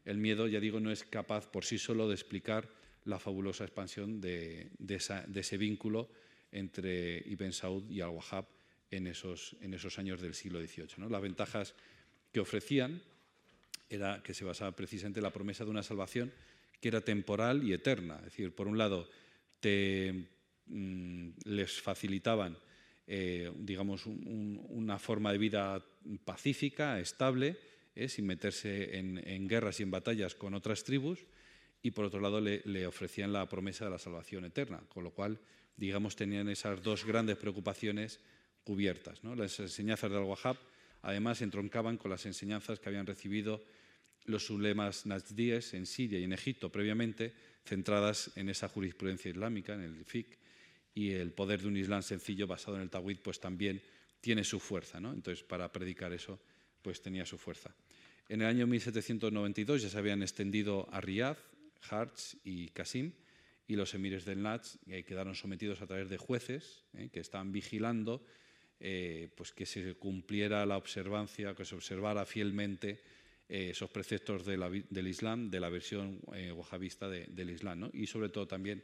El 0.05 0.19
miedo, 0.19 0.47
ya 0.47 0.61
digo, 0.61 0.81
no 0.81 0.91
es 0.91 1.05
capaz 1.05 1.47
por 1.51 1.65
sí 1.65 1.79
solo 1.79 2.09
de 2.09 2.15
explicar 2.15 2.69
la 3.05 3.19
fabulosa 3.19 3.65
expansión 3.65 4.21
de, 4.21 4.71
ese 4.89 5.59
vínculo 5.59 6.11
entre 6.53 7.23
Ibn 7.27 7.53
Saud 7.53 7.91
y 7.91 8.01
Al-Wahhab 8.01 8.47
en 8.91 9.07
esos, 9.07 9.57
años 9.99 10.21
del 10.21 10.35
siglo 10.35 10.61
XVIII. 10.61 11.09
Las 11.11 11.23
ventajas 11.23 11.75
que 12.33 12.41
ofrecían 12.41 13.03
era 13.89 14.23
que 14.23 14.35
se 14.35 14.45
basaba 14.45 14.73
precisamente 14.73 15.21
en 15.21 15.25
la 15.25 15.33
promesa 15.33 15.65
de 15.65 15.71
una 15.71 15.83
salvación 15.83 16.33
que 16.81 16.89
era 16.89 17.01
temporal 17.01 17.63
y 17.63 17.73
eterna. 17.73 18.17
Es 18.19 18.25
decir, 18.25 18.55
por 18.55 18.69
un 18.69 18.79
lado, 18.79 19.09
mm, 20.67 21.29
les 21.45 21.81
facilitaban 21.81 22.57
eh, 23.07 23.53
digamos, 23.57 24.07
una 24.07 24.99
forma 24.99 25.33
de 25.33 25.39
vida 25.39 25.85
pacífica, 26.25 27.01
estable, 27.01 27.57
eh, 27.95 28.09
sin 28.09 28.27
meterse 28.27 28.99
en, 28.99 29.49
guerras 29.49 29.81
y 29.81 29.83
en 29.83 29.91
batallas 29.91 30.35
con 30.35 30.55
otras 30.55 30.85
tribus, 30.85 31.21
y 31.83 31.91
por 31.91 32.07
otro 32.07 32.21
lado 32.21 32.41
le, 32.41 32.87
ofrecían 32.87 33.33
la 33.33 33.49
promesa 33.49 33.85
de 33.85 33.91
la 33.91 33.99
salvación 33.99 34.47
eterna, 34.47 34.81
con 34.89 35.05
lo 35.05 35.11
cual, 35.11 35.39
digamos, 35.77 36.17
tenían 36.17 36.49
esas 36.49 36.83
dos 36.83 37.05
grandes 37.05 37.37
preocupaciones 37.37 38.21
cubiertas. 38.65 39.23
Las 39.23 39.61
enseñanzas 39.61 40.11
del 40.11 40.21
Al-Wahhab, 40.21 40.57
además, 41.03 41.43
entroncaban 41.43 41.99
con 41.99 42.11
las 42.11 42.25
enseñanzas 42.25 42.81
que 42.81 42.89
habían 42.89 43.07
recibido 43.07 43.63
los 44.25 44.49
ulemas 44.49 45.05
najdíes 45.05 45.75
en 45.75 45.85
Siria 45.85 46.19
y 46.19 46.25
en 46.25 46.33
Egipto 46.33 46.73
previamente, 46.73 47.35
centradas 47.67 48.31
en 48.37 48.49
esa 48.49 48.69
jurisprudencia 48.69 49.31
islámica, 49.31 49.75
en 49.75 49.83
el 49.83 50.05
fiqh, 50.07 50.39
y 50.95 51.11
el 51.11 51.33
poder 51.33 51.61
de 51.63 51.69
un 51.69 51.77
Islam 51.77 52.03
sencillo 52.03 52.47
basado 52.47 52.77
en 52.77 52.83
el 52.83 52.91
Tawhid, 52.91 53.19
pues 53.19 53.41
también 53.41 53.83
tiene 54.21 54.45
su 54.45 54.61
fuerza. 54.61 54.99
Entonces, 54.99 55.43
para 55.43 55.71
predicar 55.73 56.13
eso, 56.13 56.41
pues 56.81 57.03
tenía 57.03 57.27
su 57.27 57.37
fuerza. 57.37 57.75
En 58.29 58.41
el 58.41 58.47
año 58.47 58.67
1792 58.67 59.83
ya 59.83 59.89
se 59.89 59.99
habían 59.99 60.23
extendido 60.23 60.89
a 60.93 61.01
Riyadh, 61.01 61.37
Harz 61.91 62.37
y 62.45 62.69
Qasim, 62.69 63.13
y 63.67 63.77
los 63.77 63.95
emires 63.95 64.25
del 64.25 64.43
Nach 64.43 64.65
eh, 64.87 65.05
quedaron 65.05 65.35
sometidos 65.35 65.81
a 65.81 65.87
través 65.87 66.09
de 66.09 66.19
jueces 66.19 66.85
eh, 66.95 67.09
que 67.13 67.21
estaban 67.21 67.53
vigilando 67.53 68.25
eh, 68.81 69.31
pues 69.37 69.53
que 69.53 69.65
se 69.67 69.95
cumpliera 69.95 70.67
la 70.67 70.77
observancia, 70.77 71.55
que 71.55 71.65
se 71.65 71.75
observara 71.75 72.27
fielmente 72.27 73.01
esos 73.47 73.91
preceptos 73.91 74.45
del 74.45 75.07
Islam, 75.07 75.51
de 75.51 75.61
la 75.61 75.69
versión 75.69 76.19
wahabista 76.55 77.11
del 77.11 77.51
Islam, 77.51 77.91
y 77.93 78.07
sobre 78.07 78.31
todo 78.31 78.49
también 78.49 78.83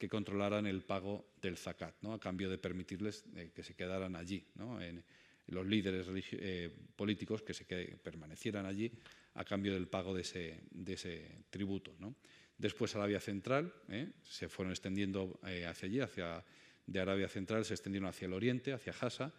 que 0.00 0.08
controlaran 0.08 0.66
el 0.66 0.80
pago 0.80 1.28
del 1.42 1.58
zakat, 1.58 1.94
¿no? 2.00 2.14
a 2.14 2.18
cambio 2.18 2.48
de 2.48 2.56
permitirles 2.56 3.22
que 3.54 3.62
se 3.62 3.74
quedaran 3.74 4.16
allí, 4.16 4.42
en, 4.80 5.04
los 5.48 5.66
líderes 5.66 6.06
eh, 6.32 6.70
políticos 6.96 7.42
que, 7.42 7.52
se, 7.52 7.66
permanecieran 7.66 8.64
allí 8.64 8.90
a 9.34 9.44
cambio 9.44 9.74
del 9.74 9.88
pago 9.88 10.14
de 10.14 10.22
ese, 10.22 10.60
de 10.70 10.94
ese 10.94 11.44
tributo. 11.50 11.94
¿no? 11.98 12.14
Después 12.56 12.96
Arabia 12.96 13.20
Central, 13.20 13.74
¿eh? 13.90 14.08
se 14.22 14.48
fueron 14.48 14.72
extendiendo 14.72 15.38
eh, 15.46 15.66
hacia 15.66 15.86
allí, 15.86 16.00
hacia, 16.00 16.42
de 16.86 17.00
Arabia 17.00 17.28
Central 17.28 17.66
se 17.66 17.74
extendieron 17.74 18.08
hacia 18.08 18.24
el 18.24 18.32
oriente, 18.32 18.72
hacia 18.72 18.94
Hassa, 18.98 19.34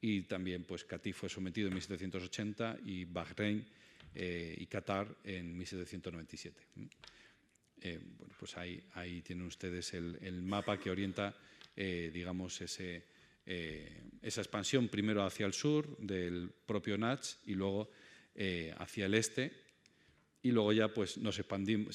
y 0.00 0.22
también 0.22 0.64
pues 0.64 0.84
Katí 0.84 1.12
fue 1.12 1.28
sometido 1.28 1.68
en 1.68 1.74
1780 1.74 2.78
y 2.84 3.04
Bahrein 3.04 3.64
y 4.12 4.66
Qatar 4.66 5.14
en 5.22 5.56
1797. 5.56 6.66
Bueno, 7.82 8.34
pues 8.38 8.56
ahí, 8.56 9.22
tienen 9.22 9.46
ustedes 9.46 9.94
el, 9.94 10.42
mapa 10.42 10.78
que 10.78 10.90
orienta, 10.90 11.34
digamos, 11.76 12.60
ese, 12.60 13.04
eh, 13.46 14.02
esa 14.22 14.42
expansión 14.42 14.88
primero 14.88 15.24
hacia 15.24 15.44
el 15.46 15.52
sur 15.52 15.96
del 15.98 16.52
propio 16.66 16.96
Nach 16.96 17.24
y 17.46 17.54
luego 17.54 17.90
eh, 18.34 18.72
hacia 18.78 19.06
el 19.06 19.14
este. 19.14 19.52
Y 20.42 20.52
luego 20.52 20.72
ya 20.72 20.88
pues 20.88 21.18
nos 21.18 21.34
se 21.34 21.42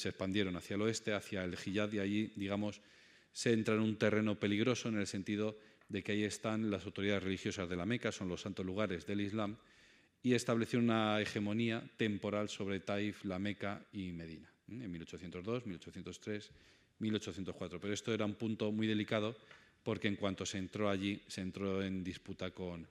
expandieron 0.09 0.55
hacia 0.55 0.75
el 0.75 0.81
oeste, 0.81 1.13
hacia 1.13 1.43
el 1.43 1.53
Hijaz 1.53 1.93
y 1.93 1.99
allí, 1.99 2.33
digamos, 2.35 2.81
se 3.31 3.53
entra 3.53 3.73
en 3.73 3.81
un 3.81 3.97
terreno 3.97 4.39
peligroso 4.39 4.89
en 4.89 4.99
el 4.99 5.07
sentido 5.07 5.57
de 5.89 6.03
que 6.03 6.11
ahí 6.11 6.23
están 6.23 6.69
las 6.69 6.85
autoridades 6.85 7.23
religiosas 7.23 7.69
de 7.69 7.75
la 7.75 7.85
Meca, 7.85 8.11
son 8.11 8.27
los 8.27 8.41
santos 8.41 8.65
lugares 8.65 9.05
del 9.05 9.21
Islam, 9.21 9.57
y 10.21 10.33
estableció 10.33 10.79
una 10.79 11.21
hegemonía 11.21 11.83
temporal 11.97 12.49
sobre 12.49 12.81
Taif, 12.81 13.23
la 13.25 13.39
Meca 13.39 13.85
y 13.93 14.11
Medina, 14.11 14.51
en 14.67 14.91
1802, 14.91 15.65
1803, 15.65 16.51
1804. 16.99 17.80
Pero 17.80 17.93
esto 17.93 18.13
era 18.13 18.25
un 18.25 18.36
punto 18.36 18.71
muy 18.71 18.88
delicado 18.88 19.36
porque 19.84 20.08
en 20.08 20.15
cuanto 20.15 20.45
se 20.45 20.58
entró 20.58 20.89
allí, 20.89 21.21
se 21.28 21.41
entró 21.41 21.84
en 21.84 22.04
disputa 22.04 22.51
con, 22.51 22.88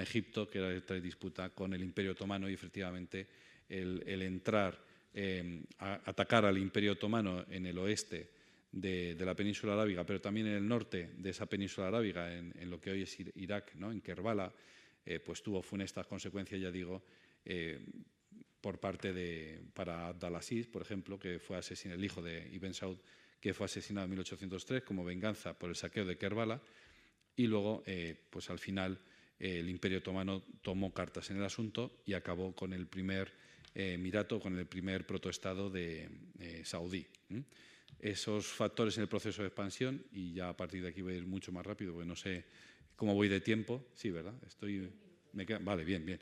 Egipto, 0.00 0.48
que 0.48 0.58
era 0.58 0.72
en 0.72 1.02
disputa 1.02 1.50
con 1.50 1.72
el 1.72 1.82
Imperio 1.82 2.12
Otomano, 2.12 2.48
y 2.48 2.54
efectivamente 2.54 3.26
el, 3.68 4.22
entrar, 4.22 4.78
eh, 5.14 5.62
a 5.78 6.00
atacar 6.04 6.44
al 6.44 6.58
Imperio 6.58 6.92
Otomano 6.92 7.44
en 7.50 7.66
el 7.66 7.78
oeste 7.78 8.30
de, 8.72 9.16
la 9.18 9.34
península 9.34 9.74
arábiga, 9.74 10.04
pero 10.04 10.20
también 10.20 10.46
en 10.46 10.54
el 10.54 10.68
norte 10.68 11.10
de 11.16 11.30
esa 11.30 11.46
península 11.46 11.88
arábiga, 11.88 12.34
en, 12.34 12.70
lo 12.70 12.80
que 12.80 12.90
hoy 12.90 13.02
es 13.02 13.18
Irak, 13.34 13.74
¿no? 13.76 13.92
en 13.92 14.00
Kerbala, 14.00 14.52
eh, 15.04 15.20
pues 15.20 15.42
tuvo 15.42 15.62
funestas 15.62 16.06
consecuencias, 16.06 16.60
ya 16.60 16.70
digo, 16.70 17.02
eh, 17.44 17.80
por 18.60 18.80
parte 18.80 19.12
de, 19.12 19.62
para 19.74 20.08
Abdalaziz, 20.08 20.66
por 20.66 20.82
ejemplo, 20.82 21.18
que 21.18 21.38
fue 21.38 21.56
asesinado, 21.56 21.98
el 21.98 22.04
hijo 22.04 22.22
de 22.22 22.48
Ibn 22.52 22.74
Saud, 22.74 22.98
que 23.40 23.54
fue 23.54 23.66
asesinado 23.66 24.04
en 24.04 24.10
1803 24.10 24.82
como 24.82 25.04
venganza 25.04 25.58
por 25.58 25.70
el 25.70 25.76
saqueo 25.76 26.04
de 26.04 26.18
Kerbala, 26.18 26.60
y 27.36 27.46
luego, 27.46 27.84
eh, 27.86 28.16
pues 28.30 28.50
al 28.50 28.58
final, 28.58 28.98
eh, 29.38 29.60
el 29.60 29.68
Imperio 29.68 29.98
Otomano 29.98 30.42
tomó 30.60 30.92
cartas 30.92 31.30
en 31.30 31.36
el 31.36 31.44
asunto 31.44 32.02
y 32.04 32.14
acabó 32.14 32.54
con 32.54 32.72
el 32.72 32.88
primer 32.88 33.32
eh, 33.74 33.92
Emirato, 33.92 34.40
con 34.40 34.58
el 34.58 34.66
primer 34.66 35.06
protoestado 35.06 35.70
de 35.70 36.08
Saudí. 36.64 37.06
Esos 38.00 38.46
factores 38.46 38.96
en 38.96 39.02
el 39.02 39.08
proceso 39.08 39.42
de 39.42 39.48
expansión, 39.48 40.04
y 40.12 40.32
ya 40.32 40.48
a 40.48 40.56
partir 40.56 40.82
de 40.82 40.88
aquí 40.88 41.00
voy 41.00 41.14
a 41.14 41.16
ir 41.16 41.26
mucho 41.26 41.52
más 41.52 41.64
rápido, 41.64 41.92
porque 41.92 42.08
no 42.08 42.16
sé 42.16 42.44
cómo 42.96 43.14
voy 43.14 43.28
de 43.28 43.40
tiempo. 43.40 43.86
Sí, 43.94 44.10
¿verdad? 44.10 44.34
Estoy. 44.44 44.90
Vale, 45.60 45.84
bien, 45.84 46.04
bien. 46.04 46.20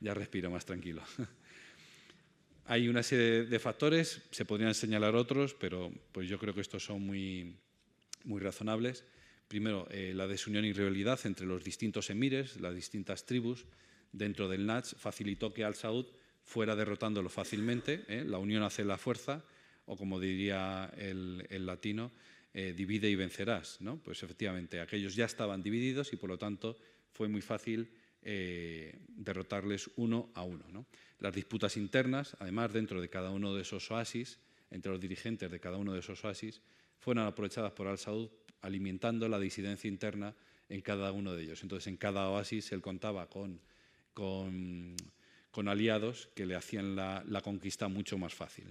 ya 0.00 0.14
respiro 0.14 0.50
más 0.50 0.64
tranquilo. 0.64 1.02
Hay 2.66 2.86
una 2.86 3.02
serie 3.02 3.44
de 3.44 3.58
factores, 3.58 4.20
se 4.30 4.44
podrían 4.44 4.74
señalar 4.74 5.14
otros, 5.14 5.54
pero 5.54 5.90
pues 6.12 6.28
yo 6.28 6.38
creo 6.38 6.52
que 6.52 6.60
estos 6.60 6.84
son 6.84 7.00
muy, 7.00 7.56
muy 8.24 8.40
razonables. 8.40 9.04
Primero, 9.48 9.88
eh, 9.90 10.12
la 10.14 10.26
desunión 10.26 10.66
y 10.66 10.74
rivalidad 10.74 11.18
entre 11.24 11.46
los 11.46 11.64
distintos 11.64 12.10
emires, 12.10 12.60
las 12.60 12.74
distintas 12.74 13.24
tribus 13.24 13.64
dentro 14.12 14.48
del 14.48 14.66
Nach, 14.66 14.84
facilitó 14.84 15.54
que 15.54 15.64
Al-Saud 15.64 16.04
fuera 16.44 16.76
derrotándolo 16.76 17.30
fácilmente. 17.30 18.04
¿eh? 18.08 18.24
La 18.26 18.36
unión 18.36 18.62
hace 18.62 18.84
la 18.84 18.98
fuerza, 18.98 19.42
o 19.86 19.96
como 19.96 20.20
diría 20.20 20.92
el, 20.98 21.64
latino, 21.64 22.12
eh, 22.52 22.74
divide 22.76 23.08
y 23.08 23.14
vencerás. 23.14 23.80
¿no? 23.80 23.96
Pues 23.96 24.22
efectivamente, 24.22 24.80
aquellos 24.80 25.14
ya 25.14 25.24
estaban 25.24 25.62
divididos 25.62 26.12
y 26.12 26.16
por 26.16 26.28
lo 26.28 26.36
tanto 26.36 26.76
fue 27.12 27.28
muy 27.28 27.40
fácil 27.40 27.90
derrotarles 28.20 29.90
uno 29.96 30.30
a 30.34 30.42
uno. 30.42 30.64
¿no? 30.70 30.86
Las 31.18 31.34
disputas 31.34 31.76
internas, 31.76 32.36
además, 32.40 32.72
dentro 32.72 33.00
de 33.00 33.08
cada 33.08 33.30
uno 33.30 33.54
de 33.54 33.62
esos 33.62 33.90
oasis, 33.90 34.38
entre 34.70 34.92
los 34.92 35.00
dirigentes 35.00 35.50
de 35.50 35.60
cada 35.60 35.78
uno 35.78 35.92
de 35.92 36.00
esos 36.00 36.24
oasis, 36.24 36.60
fueron 36.98 37.26
aprovechadas 37.26 37.72
por 37.72 37.86
Al-Saud 37.86 38.28
alimentando 38.62 39.28
la 39.28 39.38
disidencia 39.38 39.88
interna 39.88 40.34
en 40.68 40.80
cada 40.80 41.12
uno 41.12 41.34
de 41.34 41.42
ellos. 41.42 41.62
Entonces, 41.62 41.86
en 41.86 41.96
cada 41.96 42.28
oasis 42.28 42.72
él 42.72 42.82
contaba 42.82 43.28
con, 43.28 43.60
con, 44.14 44.96
aliados 45.66 46.28
que 46.34 46.46
le 46.46 46.54
hacían 46.54 46.94
la, 46.94 47.40
conquista 47.42 47.88
mucho 47.88 48.18
más 48.18 48.34
fácil. 48.34 48.66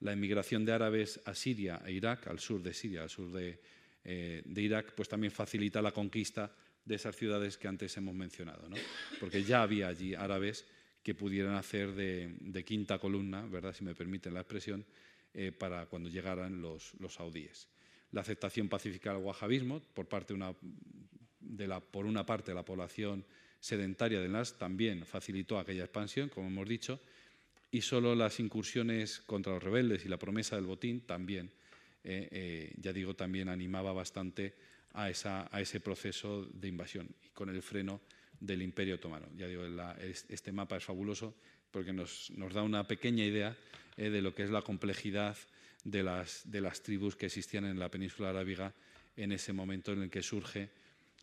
La 0.00 0.12
emigración 0.12 0.64
de 0.64 0.72
árabes 0.72 1.20
a 1.24 1.34
Siria 1.34 1.80
e 1.86 1.92
Irak, 1.92 2.26
al 2.26 2.40
sur 2.40 2.62
de 2.62 2.74
Siria, 2.74 3.02
al 3.02 3.10
sur 3.10 3.30
de, 3.30 3.60
eh, 4.04 4.42
de 4.44 4.62
Irak, 4.62 4.94
pues 4.94 5.08
también 5.08 5.30
facilita 5.30 5.80
la 5.80 5.92
conquista 5.92 6.50
de 6.84 6.94
esas 6.94 7.16
ciudades 7.16 7.56
que 7.56 7.68
antes 7.68 7.96
hemos 7.96 8.14
mencionado, 8.14 8.68
¿no? 8.68 8.76
porque 9.20 9.42
ya 9.42 9.62
había 9.62 9.88
allí 9.88 10.14
árabes 10.14 10.66
que 11.02 11.14
pudieran 11.14 11.54
hacer 11.54 11.92
de, 11.92 12.64
quinta 12.64 12.98
columna, 12.98 13.46
¿verdad? 13.46 13.74
si 13.74 13.84
me 13.84 13.94
permiten 13.94 14.34
la 14.34 14.40
expresión, 14.40 14.84
eh, 15.34 15.52
para 15.52 15.86
cuando 15.86 16.08
llegaran 16.08 16.62
los, 16.62 16.94
los, 17.00 17.14
saudíes. 17.14 17.68
La 18.12 18.20
aceptación 18.20 18.68
pacífica 18.68 19.12
del 19.12 19.22
wahabismo 19.22 19.80
por, 19.80 20.06
parte 20.06 20.32
una, 20.32 20.54
de 21.40 21.66
la, 21.66 21.80
por 21.80 22.06
una 22.06 22.24
parte 22.24 22.52
de 22.52 22.54
la 22.54 22.64
población 22.64 23.24
sedentaria 23.58 24.20
de 24.20 24.28
Nas 24.28 24.58
también 24.58 25.04
facilitó 25.04 25.58
aquella 25.58 25.84
expansión, 25.84 26.28
como 26.28 26.48
hemos 26.48 26.68
dicho, 26.68 27.00
y 27.70 27.80
solo 27.80 28.14
las 28.14 28.38
incursiones 28.38 29.20
contra 29.20 29.54
los 29.54 29.62
rebeldes 29.62 30.04
y 30.04 30.08
la 30.08 30.18
promesa 30.18 30.54
del 30.54 30.66
botín 30.66 31.00
también, 31.00 31.50
eh, 32.04 32.28
eh, 32.30 32.74
ya 32.78 32.92
digo, 32.92 33.14
también 33.14 33.48
animaba 33.48 33.92
bastante 33.92 34.54
a, 34.94 35.10
ese 35.60 35.80
proceso 35.80 36.46
de 36.52 36.68
invasión 36.68 37.08
y 37.22 37.28
con 37.28 37.48
el 37.48 37.62
freno 37.62 38.00
del 38.40 38.62
Imperio 38.62 38.96
Otomano. 38.96 39.26
Ya 39.36 39.46
digo, 39.46 39.64
este 40.28 40.52
mapa 40.52 40.76
es 40.76 40.84
fabuloso 40.84 41.34
porque 41.70 41.92
nos, 41.92 42.30
da 42.52 42.62
una 42.62 42.86
pequeña 42.86 43.24
idea 43.24 43.56
eh, 43.96 44.10
de 44.10 44.22
lo 44.22 44.34
que 44.34 44.44
es 44.44 44.50
la 44.50 44.62
complejidad 44.62 45.36
de 45.84 46.02
las, 46.02 46.82
tribus 46.82 47.16
que 47.16 47.26
existían 47.26 47.64
en 47.64 47.78
la 47.78 47.90
península 47.90 48.30
arábiga 48.30 48.72
en 49.16 49.32
ese 49.32 49.52
momento 49.52 49.92
en 49.92 50.02
el 50.02 50.10
que 50.10 50.22
surge 50.22 50.70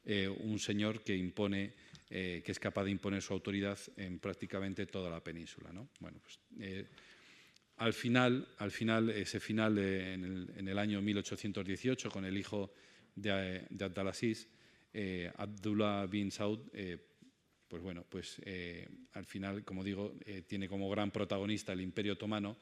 eh, 0.05 0.27
un 0.27 0.59
señor 0.59 1.03
que 1.03 1.15
impone, 1.15 1.73
eh, 2.09 2.41
que 2.45 2.51
es 2.51 2.59
capaz 2.59 2.83
de 2.83 2.91
imponer 2.91 3.21
su 3.21 3.33
autoridad 3.33 3.79
en 3.97 4.19
prácticamente 4.19 4.85
toda 4.85 5.09
la 5.09 5.23
península. 5.23 5.71
Bueno, 5.99 6.19
pues, 6.21 6.39
al 7.77 7.93
final, 7.93 8.47
al 8.59 8.71
final, 8.71 9.09
ese 9.09 9.39
final 9.39 9.77
en, 9.77 10.67
el, 10.67 10.77
año 10.77 11.01
1818, 11.01 12.11
con 12.11 12.25
el 12.25 12.37
hijo 12.37 12.73
de, 13.15 13.65
de 13.69 13.85
Abdalaziz, 13.85 14.47
Abdullah 15.37 16.05
bin 16.05 16.31
Saud 16.31 16.59
pues 17.71 17.81
bueno, 17.81 18.05
pues 18.09 18.35
eh, 18.43 18.85
al 19.13 19.25
final, 19.25 19.63
como 19.63 19.81
digo, 19.81 20.15
eh, 20.25 20.41
tiene 20.41 20.67
como 20.67 20.89
gran 20.89 21.09
protagonista 21.09 21.71
el 21.71 21.79
Imperio 21.79 22.13
Otomano, 22.13 22.57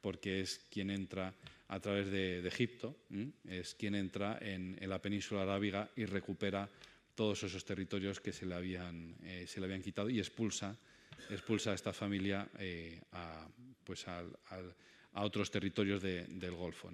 porque 0.00 0.40
es 0.40 0.68
quien 0.70 0.90
entra 0.90 1.34
a 1.66 1.80
través 1.80 2.08
de, 2.12 2.46
Egipto, 2.46 2.96
es 3.44 3.74
quien 3.74 3.96
entra 3.96 4.38
en, 4.40 4.78
la 4.88 5.02
península 5.02 5.42
arábiga 5.42 5.90
y 5.96 6.04
recupera 6.04 6.68
todos 7.16 7.42
esos 7.42 7.64
territorios 7.64 8.20
que 8.20 8.32
se 8.32 8.46
le 8.46 8.54
habían, 8.54 9.16
eh, 9.24 9.46
se 9.48 9.58
le 9.58 9.66
habían 9.66 9.82
quitado 9.82 10.08
y 10.08 10.20
expulsa, 10.20 10.78
expulsa 11.28 11.72
a 11.72 11.74
esta 11.74 11.92
familia 11.92 12.48
a, 13.10 13.48
pues 13.82 14.06
a 14.06 14.22
otros 15.14 15.50
territorios 15.50 16.00
del 16.00 16.54
Golfo. 16.54 16.88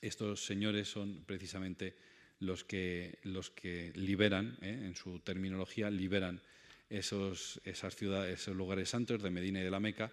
Estos 0.00 0.44
señores 0.44 0.88
son 0.88 1.24
precisamente 1.24 1.94
los 2.40 2.64
que, 2.64 3.18
los 3.22 3.50
que 3.50 3.92
liberan, 3.94 4.58
en 4.60 4.94
su 4.94 5.20
terminología, 5.20 5.90
liberan 5.90 6.40
esos, 6.90 7.60
esas 7.64 7.96
ciudades, 7.96 8.40
esos 8.40 8.56
lugares 8.56 8.90
santos 8.90 9.22
de 9.22 9.30
Medina 9.30 9.60
y 9.60 9.64
de 9.64 9.70
la 9.70 9.80
Meca 9.80 10.10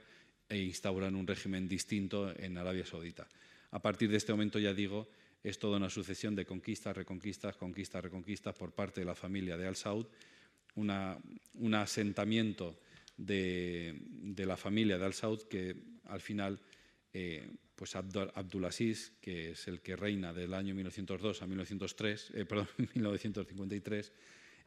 e 0.50 0.58
instauran 0.58 1.16
un 1.16 1.28
régimen 1.28 1.68
distinto 1.68 2.34
en 2.38 2.58
Arabia 2.58 2.86
Saudita. 2.86 3.28
A 3.72 3.80
partir 3.82 4.10
de 4.10 4.18
este 4.18 4.32
momento, 4.32 4.60
ya 4.60 4.74
digo, 4.74 5.08
es 5.44 5.60
toda 5.60 5.78
una 5.78 5.90
sucesión 5.90 6.36
de 6.36 6.46
conquistas, 6.46 6.96
reconquistas, 6.96 7.56
conquistas, 7.56 8.04
reconquistas 8.04 8.56
por 8.56 8.72
parte 8.72 9.02
de 9.02 9.06
la 9.06 9.16
familia 9.16 9.58
de 9.58 9.68
Al 9.68 9.76
Saud, 9.76 10.06
un 10.76 11.76
asentamiento 11.76 12.80
de, 13.18 13.96
la 14.38 14.58
familia 14.58 14.98
de 14.98 15.06
Al 15.06 15.14
Saud 15.14 15.44
que 15.44 15.76
al 16.06 16.22
final, 16.22 16.60
eh, 17.14 17.48
pues 17.76 17.96
Abdulaziz, 17.96 19.14
que 19.20 19.52
es 19.52 19.68
el 19.68 19.82
que 19.82 19.96
reina 19.96 20.34
del 20.34 20.54
año 20.54 20.76
1902 20.76 21.42
a 21.42 21.48
1903, 21.48 22.32
eh, 22.34 22.46
perdón, 22.50 22.68
1953, 22.78 24.12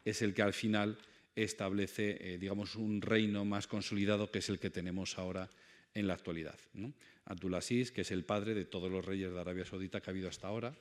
es 0.05 0.23
el 0.23 0.35
que 0.35 0.42
al 0.42 0.53
final 0.53 0.99
establece, 1.35 2.35
eh, 2.35 2.38
digamos, 2.38 2.77
un 2.77 3.03
reino 3.03 3.45
más 3.45 3.66
consolidado 3.66 4.31
que 4.31 4.38
es 4.38 4.49
el 4.49 4.59
que 4.59 4.71
tenemos 4.71 5.19
ahora 5.19 5.51
en 5.95 6.07
la 6.07 6.14
actualidad. 6.14 6.59
¿no? 6.75 6.92
Abdulaziz, 7.25 7.92
que 7.92 8.03
es 8.03 8.11
el 8.11 8.25
padre 8.25 8.55
de 8.55 8.64
todos 8.64 8.90
los 8.90 9.05
reyes 9.05 9.33
de 9.33 9.40
Arabia 9.40 9.64
Saudita 9.64 10.01
que 10.01 10.11
ha 10.11 10.12
habido 10.12 10.29
hasta 10.29 10.49
ahora, 10.49 10.75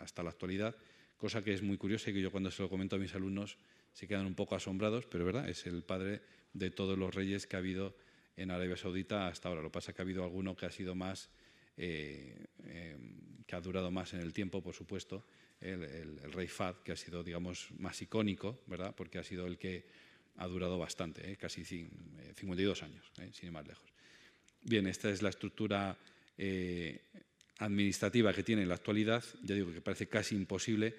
hasta 0.00 0.22
la 0.22 0.30
actualidad, 0.30 0.76
cosa 1.16 1.42
que 1.42 1.52
es 1.52 1.62
muy 1.62 1.76
curiosa 1.76 2.10
y 2.10 2.14
que 2.14 2.20
yo 2.20 2.30
cuando 2.30 2.50
se 2.50 2.62
lo 2.62 2.68
comento 2.68 2.96
a 2.96 2.98
mis 2.98 3.14
alumnos 3.14 3.58
se 3.92 4.06
quedan 4.06 4.26
un 4.26 4.34
poco 4.34 4.54
asombrados, 4.54 5.06
pero 5.06 5.24
verdad, 5.24 5.48
es 5.48 5.66
el 5.66 5.82
padre 5.82 6.20
de 6.52 6.70
todos 6.70 6.98
los 6.98 7.14
reyes 7.14 7.46
que 7.46 7.56
ha 7.56 7.58
habido 7.58 7.96
en 8.38 8.50
Arabia 8.50 8.76
Saudita 8.76 9.28
hasta 9.28 9.48
ahora. 9.48 9.62
Lo 9.62 9.68
que 9.68 9.74
pasa 9.74 9.90
es 9.90 9.96
que 9.96 10.02
ha 10.02 10.04
habido 10.04 10.24
alguno 10.24 10.56
que 10.56 10.66
ha 10.66 10.70
sido 10.70 10.94
más, 10.94 11.28
eh, 11.76 12.46
em, 12.64 13.44
que 13.46 13.56
ha 13.56 13.60
durado 13.60 13.90
más 13.90 14.14
en 14.14 14.20
el 14.20 14.32
tiempo, 14.32 14.62
por 14.62 14.74
supuesto, 14.74 15.24
el, 15.60 16.32
rey 16.32 16.46
Fad, 16.46 16.76
que 16.84 16.92
ha 16.92 16.96
sido, 16.96 17.24
digamos, 17.24 17.68
más 17.78 18.00
icónico, 18.00 18.60
¿verdad? 18.66 18.94
Porque 18.94 19.18
ha 19.18 19.24
sido 19.24 19.46
el 19.46 19.58
que 19.58 19.86
ha 20.36 20.46
durado 20.46 20.78
bastante, 20.78 21.32
¿eh? 21.32 21.36
casi 21.36 21.64
52 21.64 22.82
años, 22.82 23.10
sin 23.32 23.46
ir 23.46 23.52
más 23.52 23.66
lejos. 23.66 23.90
Bien, 24.62 24.86
esta 24.86 25.10
es 25.10 25.20
la 25.20 25.30
estructura 25.30 25.98
administrativa 27.58 28.32
que 28.32 28.42
tiene 28.42 28.62
en 28.62 28.68
la 28.68 28.76
actualidad, 28.76 29.24
ya 29.42 29.54
digo 29.54 29.72
que 29.72 29.80
parece 29.80 30.06
casi 30.06 30.36
imposible. 30.36 30.94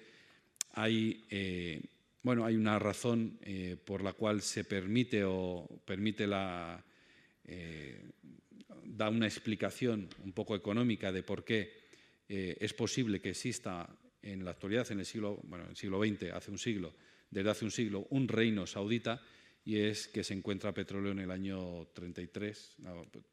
Hay, 0.72 1.24
eh, 1.30 1.80
bueno, 2.22 2.44
hay 2.44 2.54
una 2.56 2.78
razón 2.78 3.38
eh, 3.42 3.76
por 3.82 4.02
la 4.02 4.12
cual 4.12 4.42
se 4.42 4.64
permite 4.64 5.24
o 5.24 5.66
permite 5.84 6.26
la. 6.26 6.84
Eh, 7.44 8.02
da 8.84 9.08
una 9.08 9.26
explicación 9.26 10.08
un 10.24 10.32
poco 10.32 10.54
económica 10.54 11.12
de 11.12 11.22
por 11.22 11.44
qué 11.44 11.80
es 12.28 12.72
posible 12.74 13.20
que 13.20 13.30
exista 13.30 13.88
en 14.22 14.44
la 14.44 14.52
actualidad, 14.52 14.90
en 14.92 15.00
el 15.00 15.06
siglo, 15.06 15.40
bueno, 15.44 15.64
en 15.64 15.70
el 15.70 15.76
siglo 15.76 15.98
XX, 15.98 16.32
hace 16.32 16.50
un 16.50 16.58
siglo, 16.58 16.94
desde 17.28 17.50
hace 17.50 17.64
un 17.64 17.70
siglo, 17.70 18.06
un 18.10 18.28
reino 18.28 18.66
saudita 18.66 19.20
y 19.64 19.78
es 19.78 20.08
que 20.08 20.24
se 20.24 20.34
encuentra 20.34 20.72
petróleo 20.72 21.12
en 21.12 21.20
el 21.20 21.30
año 21.30 21.88
33, 21.92 22.76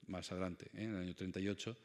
más 0.08 0.32
adelante, 0.32 0.70
en 0.74 0.96
el 0.96 1.02
año 1.04 1.16
38 1.16 1.78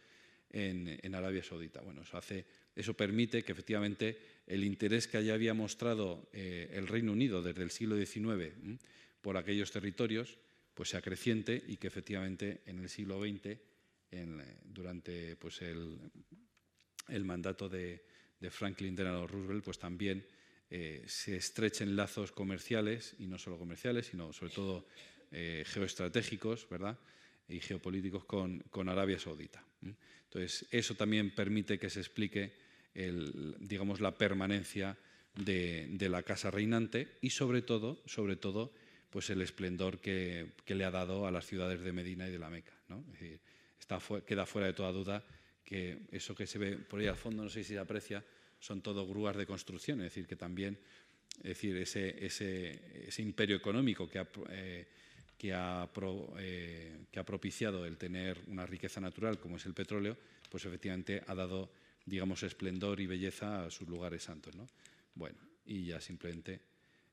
en, 0.50 1.14
Arabia 1.14 1.42
Saudita. 1.42 1.80
Bueno, 1.80 2.02
eso, 2.02 2.16
hace, 2.16 2.44
eso 2.74 2.94
permite 2.94 3.42
que 3.42 3.52
efectivamente 3.52 4.18
el 4.46 4.64
interés 4.64 5.06
que 5.06 5.18
haya 5.18 5.34
había 5.34 5.54
mostrado 5.54 6.28
eh, 6.32 6.70
el 6.72 6.88
Reino 6.88 7.12
Unido 7.12 7.42
desde 7.42 7.62
el 7.62 7.70
siglo 7.70 7.96
XIX 7.96 8.78
por 9.20 9.36
aquellos 9.36 9.70
territorios 9.70 10.38
pues 10.74 10.90
sea 10.90 11.02
creciente 11.02 11.62
y 11.66 11.76
que 11.76 11.86
efectivamente 11.86 12.62
en 12.66 12.80
el 12.80 12.88
siglo 12.88 13.20
XX, 13.20 13.58
durante 14.64 15.36
pues 15.36 15.62
el, 15.62 15.98
mandato 17.24 17.68
de, 17.68 18.04
Franklin 18.50 18.96
Delano 18.96 19.26
Roosevelt, 19.26 19.64
pues 19.64 19.78
también 19.78 20.26
eh, 20.68 21.04
se 21.06 21.36
estrechen 21.36 21.94
lazos 21.94 22.32
comerciales, 22.32 23.14
y 23.18 23.26
no 23.26 23.38
solo 23.38 23.58
comerciales, 23.58 24.06
sino 24.06 24.32
sobre 24.32 24.52
todo 24.52 24.86
eh, 25.30 25.64
geoestratégicos, 25.66 26.68
¿verdad? 26.68 26.98
y 27.48 27.60
geopolíticos 27.60 28.24
con, 28.24 28.88
Arabia 28.88 29.18
Saudita. 29.18 29.64
Entonces, 30.24 30.66
eso 30.70 30.94
también 30.94 31.34
permite 31.34 31.78
que 31.78 31.90
se 31.90 32.00
explique 32.00 32.52
digamos, 32.94 34.00
la 34.00 34.16
permanencia 34.16 34.98
de, 35.34 36.08
la 36.10 36.22
casa 36.22 36.50
reinante 36.50 37.18
y, 37.20 37.30
sobre 37.30 37.62
todo, 37.62 38.02
sobre 38.06 38.36
todo 38.36 38.72
pues 39.12 39.28
el 39.28 39.42
esplendor 39.42 40.00
que, 40.00 40.52
le 40.66 40.84
ha 40.84 40.90
dado 40.90 41.26
a 41.26 41.30
las 41.30 41.46
ciudades 41.46 41.82
de 41.82 41.92
Medina 41.92 42.26
y 42.26 42.32
de 42.32 42.38
la 42.38 42.48
Meca. 42.48 42.72
está, 43.78 44.00
queda 44.26 44.46
fuera 44.46 44.68
de 44.68 44.72
toda 44.72 44.90
duda 44.90 45.22
que 45.62 45.98
eso 46.10 46.34
que 46.34 46.46
se 46.46 46.58
ve 46.58 46.76
por 46.78 46.98
ahí 46.98 47.06
al 47.06 47.16
fondo, 47.16 47.44
no 47.44 47.50
sé 47.50 47.62
si 47.62 47.74
se 47.74 47.78
aprecia, 47.78 48.24
son 48.58 48.80
todo 48.80 49.06
grúas 49.06 49.36
de 49.36 49.44
construcción, 49.44 50.00
es 50.00 50.06
decir, 50.06 50.26
que 50.26 50.36
también 50.36 50.78
es 51.38 51.42
decir, 51.42 51.76
ese, 51.76 52.24
ese, 52.24 53.22
imperio 53.22 53.56
económico 53.56 54.08
que 54.08 54.18
ha, 54.18 54.26
eh, 54.50 54.86
que 55.36 55.52
ha, 55.52 55.88
eh, 56.38 56.98
que 57.10 57.20
ha, 57.20 57.24
propiciado 57.24 57.84
el 57.84 57.96
tener 57.98 58.40
una 58.46 58.64
riqueza 58.64 59.00
natural 59.00 59.38
como 59.38 59.56
es 59.56 59.66
el 59.66 59.74
petróleo, 59.74 60.16
pues 60.50 60.64
efectivamente 60.64 61.22
ha 61.26 61.34
dado, 61.34 61.70
digamos, 62.04 62.42
esplendor 62.42 63.00
y 63.00 63.06
belleza 63.06 63.64
a 63.64 63.70
sus 63.70 63.88
lugares 63.88 64.22
santos. 64.22 64.54
¿no? 64.54 64.66
Bueno, 65.14 65.38
y 65.64 65.86
ya 65.86 66.00
simplemente 66.00 66.60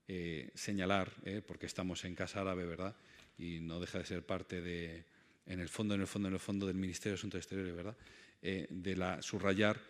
eh, 0.10 0.50
señalar, 0.54 1.13
eh, 1.24 1.41
porque 1.45 1.67
estamos 1.67 2.04
en 2.04 2.15
Casa 2.15 2.41
Árabe, 2.41 2.65
¿verdad? 2.65 2.95
Y 3.38 3.62
no 3.62 3.80
deja 3.80 4.00
de 4.00 4.06
ser 4.06 4.26
parte 4.26 4.60
de, 4.60 5.06
en 5.45 5.62
el 5.62 5.69
fondo, 5.69 5.95
en 5.95 6.02
el 6.02 6.08
fondo, 6.08 6.28
en 6.28 6.34
el 6.34 6.39
fondo 6.41 6.67
del 6.67 6.76
Ministerio 6.76 7.13
de 7.13 7.19
Asuntos 7.19 7.38
Exteriores, 7.39 7.76
¿verdad? 7.76 7.95
de 8.41 8.95
la 8.95 9.22
subrayar 9.22 9.82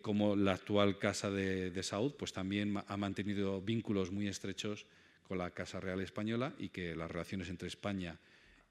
cómo 0.00 0.34
la 0.34 0.54
actual 0.54 0.98
Casa 0.98 1.30
de, 1.30 1.70
de 1.70 1.82
Saud, 1.84 2.14
pues 2.14 2.32
también 2.32 2.76
ha 2.84 2.96
mantenido 2.96 3.60
vínculos 3.60 4.10
muy 4.10 4.26
estrechos 4.26 4.86
con 5.22 5.38
la 5.38 5.50
Casa 5.50 5.80
Real 5.80 6.00
Española 6.00 6.52
y 6.58 6.68
que 6.68 6.94
las 6.94 7.10
relaciones 7.10 7.48
entre 7.48 7.68
España, 7.68 8.18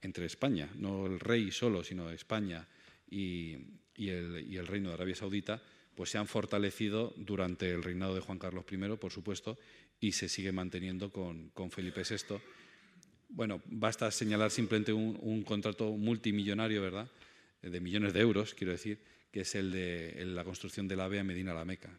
entre 0.02 0.26
España, 0.26 0.70
no 0.76 1.06
el 1.06 1.20
rey 1.20 1.52
solo, 1.52 1.84
sino 1.84 2.10
España 2.12 2.68
y, 3.10 3.58
el, 3.96 4.68
Reino 4.68 4.90
de 4.90 4.96
Arabia 4.96 5.16
Saudita, 5.16 5.62
pues 5.96 6.10
se 6.10 6.18
han 6.18 6.28
fortalecido 6.28 7.14
durante 7.18 7.70
el 7.72 7.84
reinado 7.84 8.16
de 8.16 8.22
Juan 8.22 8.40
Carlos 8.40 8.66
I, 8.72 8.78
por 8.98 9.12
supuesto, 9.12 9.58
y 10.02 10.12
se 10.12 10.28
sigue 10.28 10.52
manteniendo 10.52 11.12
con, 11.12 11.52
Felipe 11.70 12.02
VI. 12.02 12.42
Bueno, 13.30 13.62
basta 13.68 14.10
señalar 14.12 14.50
simplemente 14.50 14.92
un, 14.92 15.44
contrato 15.44 15.92
multimillonario, 15.92 16.82
¿verdad? 16.82 17.08
De 17.62 17.80
millones 17.80 18.12
de 18.12 18.20
euros, 18.20 18.56
quiero 18.56 18.74
decir, 18.74 18.98
que 19.32 19.42
es 19.42 19.56
el 19.56 19.72
de 19.72 20.26
la 20.26 20.44
construcción 20.44 20.88
de 20.88 20.96
la 20.96 21.06
AVE 21.06 21.20
a 21.20 21.24
Medina 21.24 21.54
la 21.54 21.64
Meca. 21.64 21.96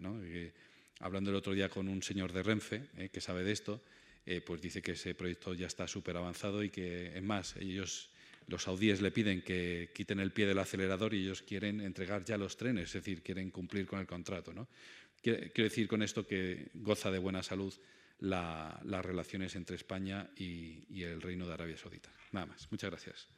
hablando 0.99 1.31
el 1.31 1.37
otro 1.37 1.55
día 1.55 1.69
con 1.69 1.89
un 1.89 2.03
señor 2.03 2.33
de 2.33 2.43
Renfe, 2.43 2.83
eh, 2.99 3.09
que 3.09 3.21
sabe 3.21 3.45
de 3.45 3.53
esto, 3.53 3.81
eh, 4.27 4.41
pues 4.41 4.61
dice 4.61 4.83
que 4.83 4.93
ese 4.93 5.15
proyecto 5.15 5.55
ya 5.55 5.69
está 5.69 5.87
súper 5.87 6.17
avanzado 6.17 6.63
y 6.63 6.71
que, 6.71 7.17
es 7.17 7.23
más, 7.23 7.57
ellos, 7.57 8.11
los 8.49 8.65
saudíes 8.65 9.01
le 9.01 9.13
piden 9.13 9.43
que 9.43 9.91
quiten 9.95 10.19
el 10.19 10.33
pie 10.33 10.47
del 10.47 10.59
acelerador 10.59 11.15
y 11.15 11.23
ellos 11.23 11.43
quieren 11.43 11.81
entregar 11.81 12.25
ya 12.25 12.37
los 12.37 12.57
trenes, 12.57 12.89
es 12.89 12.93
decir, 12.95 13.23
quieren 13.23 13.51
cumplir 13.51 13.87
con 13.87 14.01
el 14.01 14.07
contrato. 14.07 14.53
¿no? 14.53 14.67
Quiero 15.23 15.51
decir 15.55 15.89
con 15.89 16.03
esto 16.03 16.27
que 16.27 16.71
goza 16.75 17.11
de 17.11 17.19
buena 17.19 17.43
salud 17.43 17.73
las 18.19 19.05
relaciones 19.05 19.57
entre 19.57 19.77
España 19.77 20.31
y 20.37 21.03
el 21.03 21.23
Reino 21.23 21.47
de 21.47 21.55
Arabia 21.55 21.77
Saudita. 21.77 22.11
Nada 22.33 22.47
más. 22.47 22.69
Muchas 22.71 22.91
gracias. 22.91 23.29